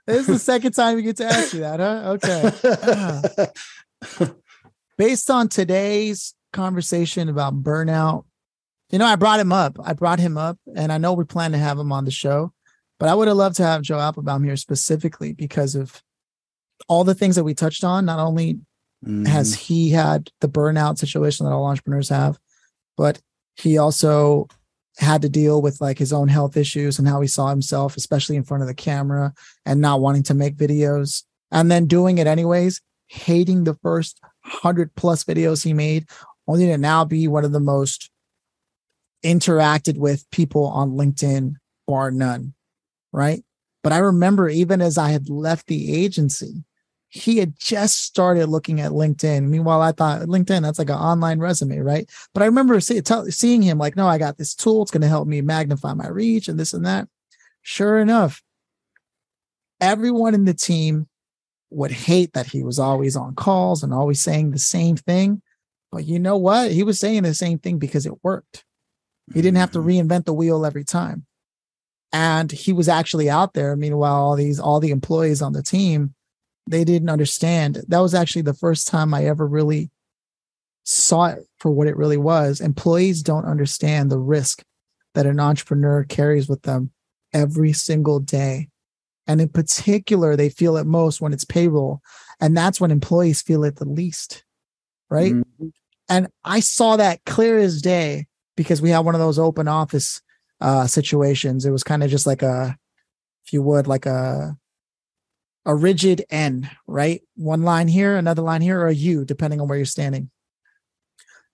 [0.05, 2.17] this is the second time you get to ask you that, huh?
[4.17, 4.31] Okay.
[4.97, 8.25] Based on today's conversation about burnout,
[8.91, 9.77] you know, I brought him up.
[9.83, 12.51] I brought him up, and I know we plan to have him on the show,
[12.99, 16.03] but I would have loved to have Joe Apfelbaum here specifically because of
[16.89, 18.05] all the things that we touched on.
[18.05, 18.59] Not only
[19.05, 19.25] mm.
[19.25, 19.73] has mm-hmm.
[19.73, 22.37] he had the burnout situation that all entrepreneurs have,
[22.97, 23.21] but
[23.55, 24.47] he also
[24.97, 28.35] had to deal with like his own health issues and how he saw himself, especially
[28.35, 29.33] in front of the camera
[29.65, 34.93] and not wanting to make videos and then doing it anyways, hating the first hundred
[34.95, 36.05] plus videos he made,
[36.47, 38.11] only to now be one of the most
[39.23, 41.53] interacted with people on LinkedIn,
[41.87, 42.53] bar none.
[43.11, 43.43] Right.
[43.83, 46.63] But I remember even as I had left the agency,
[47.09, 49.47] he had just started looking at LinkedIn.
[49.47, 52.07] Meanwhile, I thought LinkedIn, that's like an online resume, right?
[52.33, 54.83] But I remember see, tell, seeing him like, no, I got this tool.
[54.83, 57.07] It's going to help me magnify my reach and this and that.
[57.63, 58.43] Sure enough,
[59.81, 61.07] everyone in the team
[61.71, 65.41] would hate that he was always on calls and always saying the same thing.
[65.91, 66.71] But you know what?
[66.71, 68.65] He was saying the same thing because it worked.
[69.33, 70.09] He didn't have to mm-hmm.
[70.09, 71.25] reinvent the wheel every time.
[72.11, 73.75] And he was actually out there.
[73.75, 76.13] Meanwhile, all these, all the employees on the team
[76.69, 77.83] they didn't understand.
[77.87, 79.89] That was actually the first time I ever really
[80.83, 82.61] saw it for what it really was.
[82.61, 84.63] Employees don't understand the risk
[85.15, 86.91] that an entrepreneur carries with them
[87.33, 88.69] every single day.
[89.27, 92.01] And in particular, they feel it most when it's payroll.
[92.39, 94.43] And that's when employees feel it the least.
[95.09, 95.33] Right.
[95.33, 95.67] Mm-hmm.
[96.07, 100.21] And I saw that clear as day because we had one of those open office
[100.61, 101.65] uh, situations.
[101.65, 102.77] It was kind of just like a,
[103.45, 104.55] if you would, like a
[105.65, 107.21] a rigid N, right?
[107.35, 110.29] One line here, another line here, or a U, depending on where you're standing.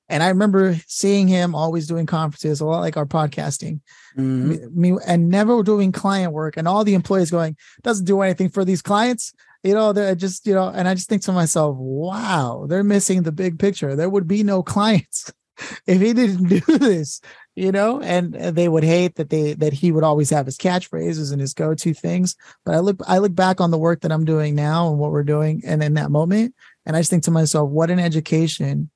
[0.07, 3.81] And I remember seeing him always doing conferences, a lot like our podcasting,
[4.15, 4.79] mm-hmm.
[4.79, 6.57] me, and never doing client work.
[6.57, 9.33] And all the employees going, doesn't do anything for these clients.
[9.63, 13.23] You know, they're just, you know, and I just think to myself, wow, they're missing
[13.23, 13.95] the big picture.
[13.95, 15.33] There would be no clients
[15.87, 17.19] if he didn't do this
[17.55, 21.31] you know and they would hate that they that he would always have his catchphrases
[21.31, 22.35] and his go-to things.
[22.65, 25.11] But i look i look back on the work that i'm doing now and what
[25.11, 26.53] we're doing and in that moment
[26.85, 28.89] and i just think to myself what an education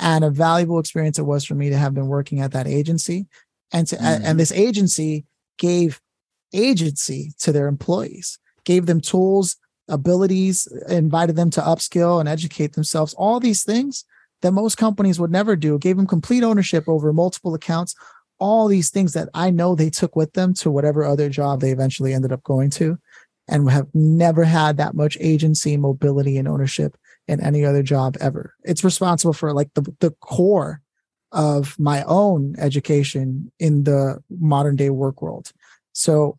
[0.00, 3.26] and a valuable experience it was for me to have been working at that agency.
[3.72, 4.24] And to mm-hmm.
[4.24, 5.24] and this agency
[5.58, 6.00] gave
[6.52, 9.56] agency to their employees gave them tools
[9.88, 14.04] abilities invited them to upskill and educate themselves all these things
[14.42, 17.94] that most companies would never do, gave them complete ownership over multiple accounts,
[18.38, 21.70] all these things that I know they took with them to whatever other job they
[21.70, 22.98] eventually ended up going to
[23.48, 26.96] and have never had that much agency, mobility, and ownership
[27.28, 28.54] in any other job ever.
[28.64, 30.80] It's responsible for like the, the core
[31.30, 35.52] of my own education in the modern day work world.
[35.92, 36.38] So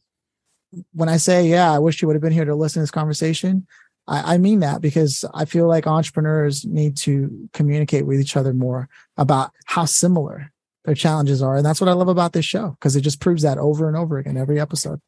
[0.91, 2.91] when I say, yeah, I wish you would have been here to listen to this
[2.91, 3.67] conversation,
[4.07, 8.53] I, I mean that because I feel like entrepreneurs need to communicate with each other
[8.53, 10.51] more about how similar
[10.85, 11.55] their challenges are.
[11.55, 13.95] And that's what I love about this show because it just proves that over and
[13.95, 14.99] over again, every episode.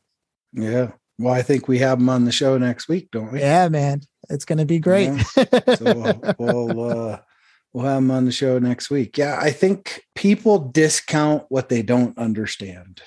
[0.54, 0.92] Yeah.
[1.18, 3.40] Well, I think we have them on the show next week, don't we?
[3.40, 4.02] Yeah, man.
[4.30, 5.12] It's going to be great.
[5.38, 5.76] Yeah.
[5.76, 7.20] So we'll, we'll, uh,
[7.74, 9.18] we'll have them on the show next week.
[9.18, 9.38] Yeah.
[9.40, 13.02] I think people discount what they don't understand.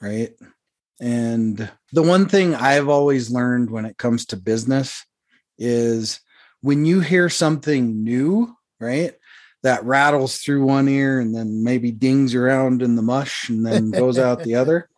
[0.00, 0.30] Right.
[1.00, 5.04] And the one thing I've always learned when it comes to business
[5.60, 6.20] is
[6.62, 9.14] when you hear something new, right?
[9.62, 13.90] That rattles through one ear and then maybe dings around in the mush and then
[13.90, 14.88] goes out the other.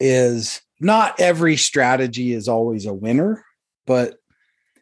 [0.00, 3.44] Is not every strategy is always a winner,
[3.86, 4.16] but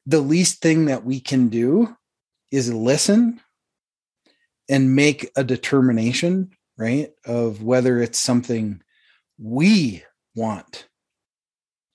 [0.07, 1.95] the least thing that we can do
[2.51, 3.41] is listen
[4.71, 7.11] and make a determination, right?
[7.27, 8.81] Of whether it's something
[9.39, 10.87] we want.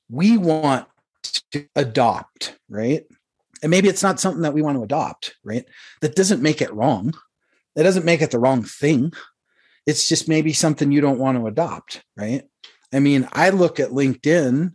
[0.09, 0.87] We want
[1.53, 3.03] to adopt, right?
[3.61, 5.65] And maybe it's not something that we want to adopt, right?
[6.01, 7.13] That doesn't make it wrong.
[7.75, 9.13] That doesn't make it the wrong thing.
[9.85, 12.43] It's just maybe something you don't want to adopt, right?
[12.93, 14.73] I mean, I look at LinkedIn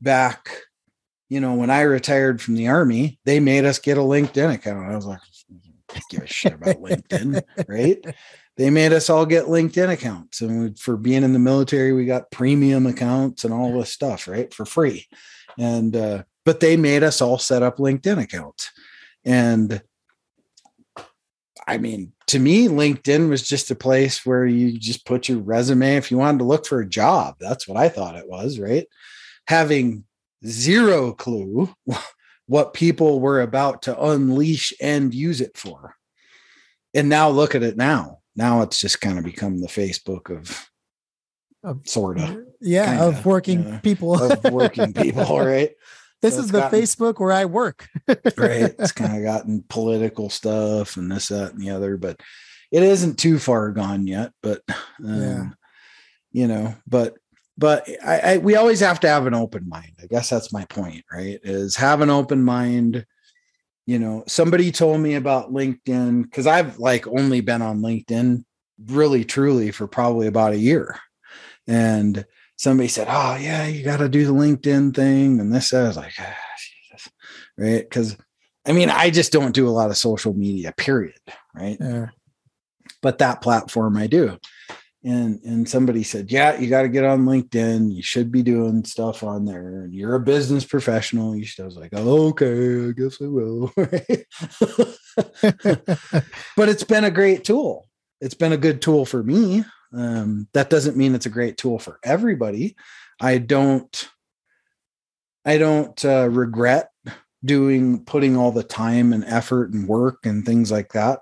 [0.00, 0.50] back
[1.28, 4.90] you know, when I retired from the army, they made us get a LinkedIn account.
[4.90, 5.20] I was like,
[5.94, 8.04] I give a shit about LinkedIn, right?
[8.56, 10.40] They made us all get LinkedIn accounts.
[10.40, 14.52] And for being in the military, we got premium accounts and all this stuff, right?
[14.54, 15.06] For free.
[15.58, 18.70] And, uh, but they made us all set up LinkedIn accounts.
[19.24, 19.82] And
[21.66, 25.96] I mean, to me, LinkedIn was just a place where you just put your resume.
[25.96, 28.86] If you wanted to look for a job, that's what I thought it was, right?
[29.48, 30.04] Having
[30.46, 31.74] zero clue
[32.46, 35.96] what people were about to unleash and use it for.
[36.94, 38.18] And now look at it now.
[38.36, 40.68] Now it's just kind of become the Facebook of,
[41.66, 42.44] of sort of.
[42.60, 44.22] Yeah, kinda, of working people.
[44.22, 45.72] of working people, right?
[46.22, 47.88] This so is the gotten, Facebook where I work.
[48.08, 48.74] right.
[48.78, 52.18] It's kind of gotten political stuff and this, that, and the other, but
[52.72, 54.32] it isn't too far gone yet.
[54.42, 54.62] But,
[55.04, 55.44] um, yeah.
[56.32, 57.16] you know, but
[57.58, 59.92] but I, I, we always have to have an open mind.
[60.02, 61.40] I guess that's my point, right?
[61.42, 63.06] Is have an open mind.
[63.86, 68.44] You know, somebody told me about LinkedIn because I've like only been on LinkedIn
[68.86, 70.98] really truly for probably about a year.
[71.66, 72.24] And
[72.56, 75.40] somebody said, Oh, yeah, you got to do the LinkedIn thing.
[75.40, 77.10] And this, I was like, ah, Jesus.
[77.56, 77.82] Right.
[77.88, 78.16] Because
[78.66, 81.20] I mean, I just don't do a lot of social media, period.
[81.54, 81.76] Right.
[81.80, 82.08] Yeah.
[83.02, 84.38] But that platform I do
[85.06, 88.84] and and somebody said yeah you got to get on linkedin you should be doing
[88.84, 92.88] stuff on there and you're a business professional you should i was like oh, okay
[92.88, 93.72] i guess i will
[96.56, 97.88] but it's been a great tool
[98.20, 101.78] it's been a good tool for me um, that doesn't mean it's a great tool
[101.78, 102.76] for everybody
[103.20, 104.08] i don't
[105.44, 106.90] i don't uh, regret
[107.44, 111.20] doing putting all the time and effort and work and things like that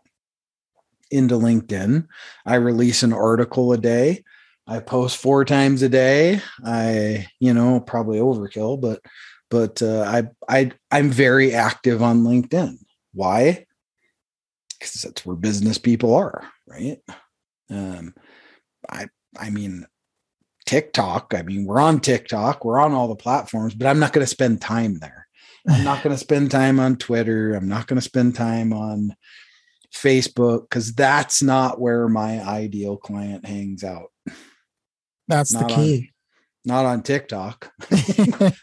[1.11, 2.07] into LinkedIn.
[2.45, 4.25] I release an article a day.
[4.67, 6.41] I post four times a day.
[6.65, 9.01] I, you know, probably overkill, but
[9.51, 12.79] but uh, I I I'm very active on LinkedIn.
[13.13, 13.67] Why?
[14.71, 16.99] Because that's where business people are, right?
[17.71, 18.15] Um,
[18.89, 19.09] I
[19.39, 19.87] I mean,
[20.67, 21.35] TikTok.
[21.35, 22.65] I mean, we're on TikTok.
[22.65, 25.27] We're on all the platforms, but I'm not going to spend time there.
[25.69, 27.55] I'm not going to spend time on Twitter.
[27.55, 29.15] I'm not going to spend time on
[29.95, 34.11] Facebook because that's not where my ideal client hangs out.
[35.29, 36.11] That's not the key.
[36.67, 37.73] On, not on TikTok.
[37.91, 38.55] and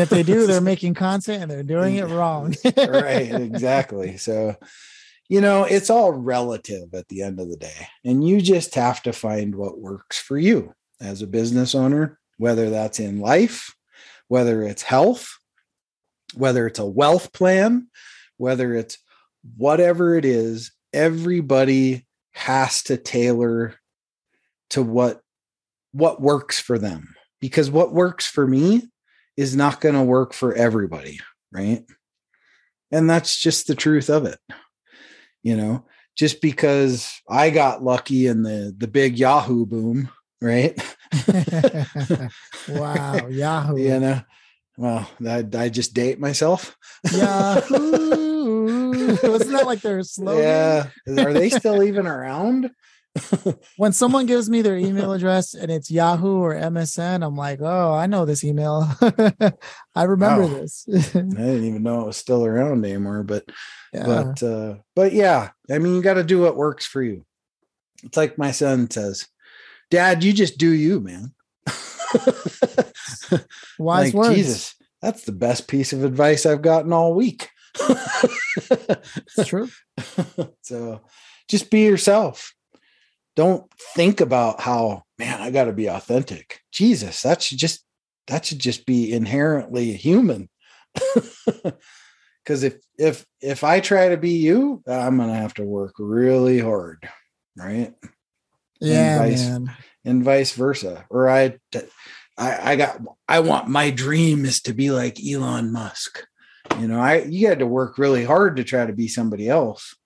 [0.00, 2.54] if they do, they're making content and they're doing it wrong.
[2.76, 4.16] right, exactly.
[4.16, 4.56] So,
[5.30, 7.86] you know, it's all relative at the end of the day.
[8.04, 12.68] And you just have to find what works for you as a business owner, whether
[12.68, 13.72] that's in life,
[14.26, 15.38] whether it's health,
[16.34, 17.86] whether it's a wealth plan,
[18.38, 18.98] whether it's
[19.56, 23.76] whatever it is, everybody has to tailor
[24.70, 25.20] to what
[25.92, 28.82] what works for them because what works for me
[29.36, 31.20] is not going to work for everybody,
[31.52, 31.84] right?
[32.90, 34.38] And that's just the truth of it.
[35.42, 35.84] You know,
[36.16, 40.08] just because I got lucky in the the big Yahoo boom,
[40.40, 40.80] right?
[42.68, 43.78] wow, Yahoo.
[43.78, 44.20] You know,
[44.76, 46.76] well, I, I just date myself.
[47.12, 49.16] Yahoo.
[49.22, 50.42] Wasn't that like their slogan?
[50.42, 51.24] Yeah.
[51.24, 52.70] Are they still even around?
[53.76, 57.92] when someone gives me their email address and it's Yahoo or MSN, I'm like, oh,
[57.92, 58.88] I know this email.
[59.94, 60.60] I remember wow.
[60.60, 60.86] this.
[60.88, 63.44] I didn't even know it was still around anymore, but
[63.92, 64.04] yeah.
[64.06, 67.24] but uh, but yeah, I mean, you got to do what works for you.
[68.04, 69.26] It's like my son says,
[69.90, 71.34] Dad, you just do you, man.
[73.78, 74.34] Wise like, words.
[74.34, 77.48] Jesus, that's the best piece of advice I've gotten all week.
[77.80, 79.68] it's true.
[80.62, 81.00] so
[81.48, 82.54] just be yourself.
[83.40, 86.60] Don't think about how, man, I got to be authentic.
[86.70, 87.82] Jesus, that should just
[88.26, 90.50] that should just be inherently human.
[92.44, 95.94] Cuz if if if I try to be you, I'm going to have to work
[95.98, 97.08] really hard,
[97.56, 97.94] right?
[98.78, 99.72] Yeah, and vice, man.
[100.04, 101.06] and vice versa.
[101.08, 101.58] Or I
[102.36, 106.26] I, I got I want my dream is to be like Elon Musk.
[106.78, 109.96] You know, I you had to work really hard to try to be somebody else.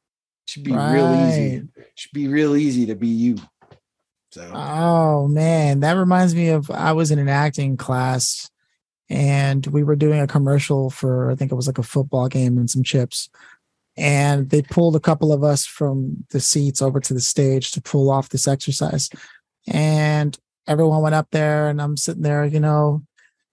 [0.46, 0.92] Should be right.
[0.92, 1.62] real easy.
[1.94, 3.36] Should be real easy to be you.
[4.32, 8.50] So oh man, that reminds me of I was in an acting class
[9.08, 12.58] and we were doing a commercial for I think it was like a football game
[12.58, 13.28] and some chips.
[13.96, 17.80] And they pulled a couple of us from the seats over to the stage to
[17.80, 19.08] pull off this exercise.
[19.68, 20.36] And
[20.66, 23.04] everyone went up there and I'm sitting there, you know,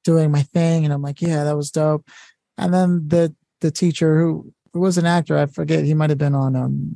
[0.04, 0.84] doing my thing.
[0.84, 2.08] And I'm like, yeah, that was dope.
[2.58, 6.36] And then the the teacher who was an actor, I forget, he might have been
[6.36, 6.96] on um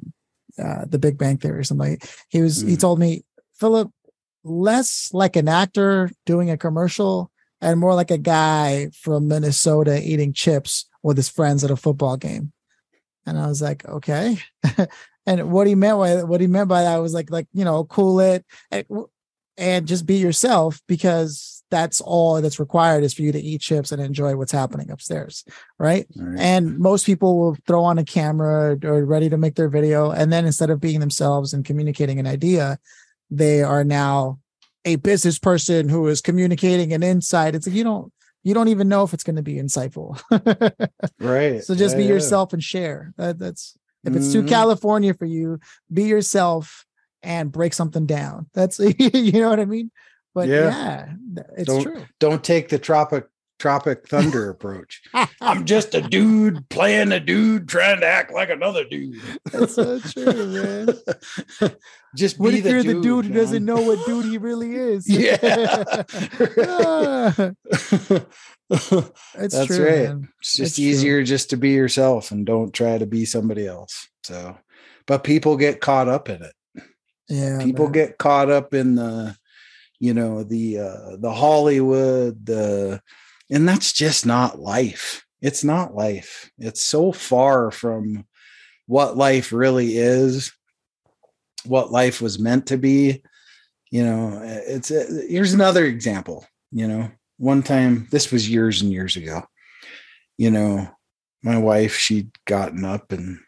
[0.58, 1.98] uh, the Big Bang Theory or something.
[2.30, 2.70] He was mm.
[2.70, 3.24] he told me,
[3.60, 3.92] Phillip,
[4.44, 10.34] less like an actor doing a commercial and more like a guy from Minnesota eating
[10.34, 12.52] chips with his friends at a football game.
[13.26, 14.38] And I was like, okay.
[15.26, 17.84] and what he meant by what he meant by that was like, like you know,
[17.86, 18.46] cool it
[19.58, 23.92] and, just be yourself because that's all that's required is for you to eat chips
[23.92, 25.44] and enjoy what's happening upstairs,
[25.80, 26.06] right?
[26.16, 26.40] Right.
[26.40, 30.32] And most people will throw on a camera or ready to make their video, and
[30.32, 32.78] then instead of being themselves and communicating an idea,
[33.32, 34.40] they are now
[34.86, 37.56] a business person who is communicating an insight.
[37.56, 38.12] It's like you don't
[38.44, 40.22] you don't even know if it's going to be insightful.
[41.20, 41.64] right.
[41.64, 42.10] so just Yeah, be yeah.
[42.14, 43.12] yourself and share.
[43.18, 44.50] That, that's if it's too Mhm.
[44.50, 45.60] California for you,
[45.92, 46.85] be yourself
[47.26, 48.48] and break something down.
[48.54, 49.92] That's you know what I mean.
[50.34, 50.70] But Yeah.
[51.36, 52.06] yeah, it's Don't- true.
[52.20, 53.26] Don't take the tropic
[53.58, 55.02] tropic thunder approach.
[55.40, 59.16] I'm just a dude playing a dude trying to act like another dude.
[59.52, 60.90] That's so true, man.
[62.18, 64.38] just What be if the you're dude, the dude who doesn't know what dude he
[64.38, 65.10] really is?
[65.10, 65.38] Yeah.
[66.68, 67.52] Ah,
[68.70, 70.04] it's That's true, right.
[70.10, 70.30] man.
[70.40, 70.86] It's It's just true.
[70.86, 74.08] easier just to be yourself and don't try to be somebody else.
[74.24, 74.58] So,
[75.06, 76.54] but people get caught up in it.
[77.30, 77.94] Yeah, people man.
[77.94, 79.36] get caught up in the,
[80.00, 83.02] you know, the uh, the Hollywood, the,
[83.50, 85.26] and that's just not life.
[85.42, 86.52] It's not life.
[86.58, 88.26] It's so far from
[88.88, 90.52] what life really is,
[91.66, 93.24] what life was meant to be.
[93.92, 96.46] You know, it's here's another example.
[96.72, 99.44] You know, one time this was years and years ago.
[100.38, 100.90] You know,
[101.44, 103.40] my wife she'd gotten up and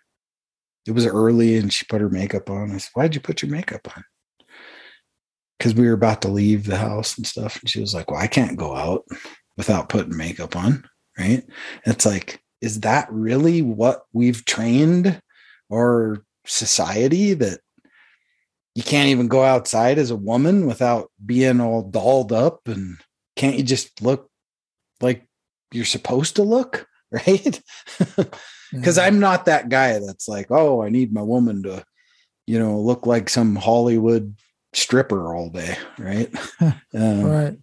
[0.87, 2.71] it was early and she put her makeup on.
[2.71, 4.03] I said, Why'd you put your makeup on?
[5.57, 7.59] Because we were about to leave the house and stuff.
[7.59, 9.05] And she was like, Well, I can't go out
[9.57, 10.87] without putting makeup on.
[11.17, 11.43] Right.
[11.85, 15.21] And it's like, is that really what we've trained
[15.71, 17.59] our society that
[18.75, 22.97] you can't even go outside as a woman without being all dolled up and
[23.35, 24.29] can't you just look
[25.01, 25.27] like
[25.71, 26.87] you're supposed to look?
[27.09, 27.61] Right.
[28.71, 29.05] Because Yeah.
[29.05, 31.83] I'm not that guy that's like, oh, I need my woman to,
[32.45, 34.35] you know, look like some Hollywood
[34.73, 36.33] stripper all day, right?
[36.93, 37.57] um, right.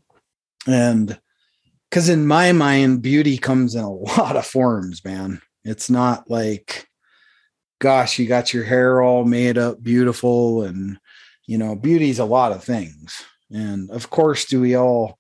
[0.66, 1.18] And
[1.90, 5.40] because in my mind, beauty comes in a lot of forms, man.
[5.64, 6.86] It's not like,
[7.80, 10.98] gosh, you got your hair all made up beautiful, and
[11.46, 13.22] you know, beauty's a lot of things.
[13.50, 15.18] And of course, do we all,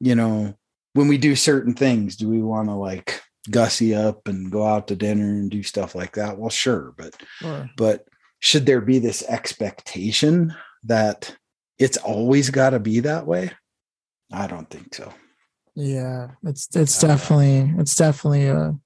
[0.00, 0.54] you know,
[0.94, 3.20] when we do certain things, do we want to like
[3.50, 6.38] gussy up and go out to dinner and do stuff like that?
[6.38, 7.68] Well, sure, but Sure.
[7.76, 8.06] but
[8.40, 11.36] should there be this expectation that
[11.78, 13.50] it's always got to be that way?
[14.32, 15.12] I don't think so.
[15.74, 18.76] Yeah, it's it's definitely it's definitely a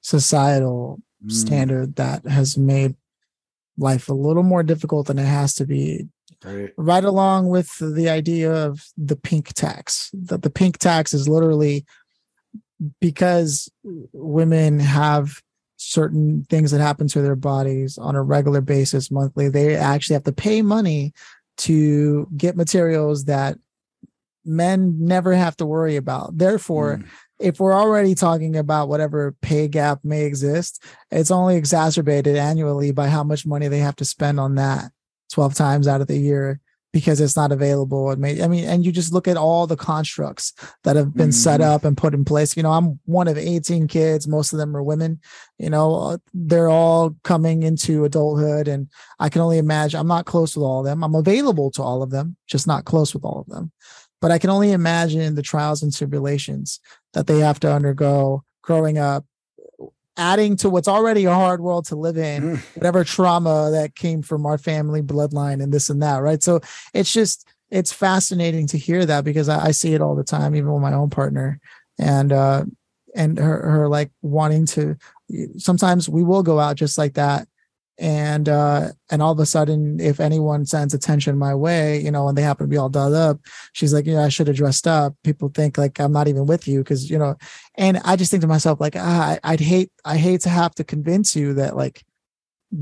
[0.00, 2.94] societal Mm, standard that has made
[3.78, 6.06] life a little more difficult than it has to be.
[6.44, 6.70] right.
[6.76, 10.10] Right along with the idea of the pink tax.
[10.12, 11.86] That the pink tax is literally
[13.00, 13.70] because
[14.12, 15.42] women have
[15.76, 20.24] certain things that happen to their bodies on a regular basis monthly they actually have
[20.24, 21.12] to pay money
[21.58, 23.58] to get materials that
[24.46, 26.38] men never have to worry about.
[26.38, 27.08] Therefore Mm,
[27.38, 33.08] if we're already talking about whatever pay gap may exist, it's only exacerbated annually by
[33.08, 34.90] how much money they have to spend on that
[35.32, 36.60] 12 times out of the year
[36.96, 38.10] because it's not available.
[38.10, 41.30] It may, I mean, and you just look at all the constructs that have been
[41.30, 41.64] set Mhm.
[41.64, 42.56] up and put in place.
[42.56, 45.20] You know, I'm one of 18 kids, most of them are women,
[45.58, 48.66] you know, uh, they're all coming into adulthood.
[48.66, 48.88] And
[49.18, 51.04] I can only imagine, I'm not close with all of them.
[51.04, 53.72] I'm available to all of them, just not close with all of them.
[54.22, 56.80] But I can only imagine the trials and tribulations
[57.12, 59.26] that they have to undergo growing up,
[60.16, 64.22] adding to what's already a hard world to live in, mm, whatever trauma that came
[64.22, 66.42] from our family bloodline and this and that, right?
[66.42, 66.60] So
[66.94, 70.54] it's just it's fascinating to hear that because I, I see it all the time,
[70.54, 71.60] even with my own partner,
[71.98, 72.64] and uh,
[73.14, 74.96] and her her like wanting to.
[75.56, 77.48] Sometimes we will go out just like that,
[77.98, 82.28] and uh, and all of a sudden, if anyone sends attention my way, you know,
[82.28, 83.40] and they happen to be all dolled up,
[83.72, 85.14] she's like, yeah, I should have dressed up.
[85.24, 87.36] People think like I'm not even with you because you know,
[87.76, 90.84] and I just think to myself like, ah, I'd hate I hate to have to
[90.84, 92.04] convince you that like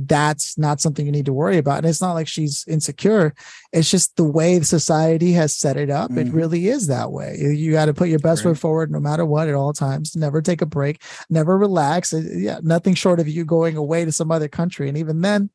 [0.06, 1.78] that's not something you need to worry about.
[1.78, 3.34] And it's not like she's insecure.
[3.72, 6.10] It's just the way society has set it up.
[6.12, 6.34] It Mhm.
[6.34, 7.36] really is that way.
[7.40, 8.50] You- You got to put your best Right.
[8.52, 10.14] foot forward no matter what at all times.
[10.16, 11.00] Never take a break.
[11.30, 12.12] Never relax.
[12.12, 14.88] Uh, Yeah, nothing short of you going away to some other country.
[14.88, 15.50] And even then,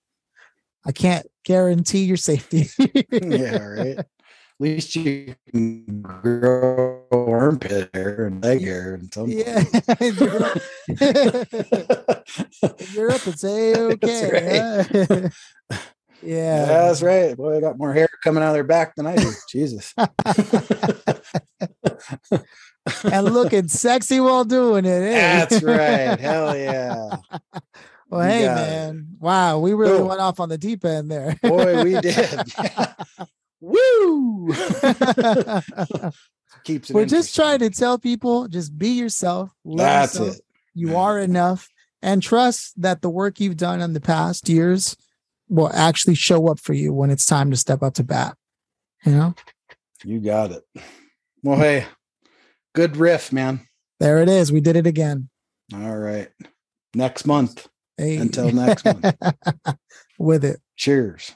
[0.85, 2.69] I can't guarantee your safety.
[3.11, 3.99] yeah, right.
[4.61, 9.37] Least you can grow armpit hair and leg hair and something.
[9.37, 9.63] yeah.
[10.01, 10.61] In Europe-
[12.61, 15.29] in Europe, it's a okay.
[16.21, 16.65] yeah.
[16.65, 17.37] That's right.
[17.37, 19.31] Boy, I got more hair coming out of their back than I do.
[19.49, 19.93] Jesus.
[23.11, 24.89] and looking sexy while doing it.
[24.89, 25.45] eh?
[25.47, 26.19] That's right.
[26.19, 27.15] Hell yeah.
[28.09, 28.47] well, You hey, it.
[28.55, 29.07] man.
[29.19, 29.59] Wow.
[29.59, 30.07] We really Cool.
[30.09, 31.37] went off on the deep end there.
[31.41, 32.41] Boy, we did.
[33.69, 34.53] Woo!
[36.63, 39.51] Keeps it We're just trying to tell people just be yourself.
[39.65, 40.37] That's yourself.
[40.37, 40.43] it.
[40.73, 41.69] You are enough
[42.01, 44.95] and trust that the work you've done in the past years
[45.49, 48.35] will actually show up for you when it's time to step up to bat.
[49.05, 49.35] You know,
[50.03, 50.63] You got it.
[51.43, 51.85] Well, hey,
[52.73, 53.61] good riff, man.
[53.99, 54.51] there it is.
[54.51, 55.29] We did it again.
[55.73, 56.29] All right.
[56.93, 57.67] Next month.
[57.97, 58.17] Hey.
[58.17, 59.15] Until next month.
[60.19, 60.59] With it.
[60.75, 61.35] Cheers.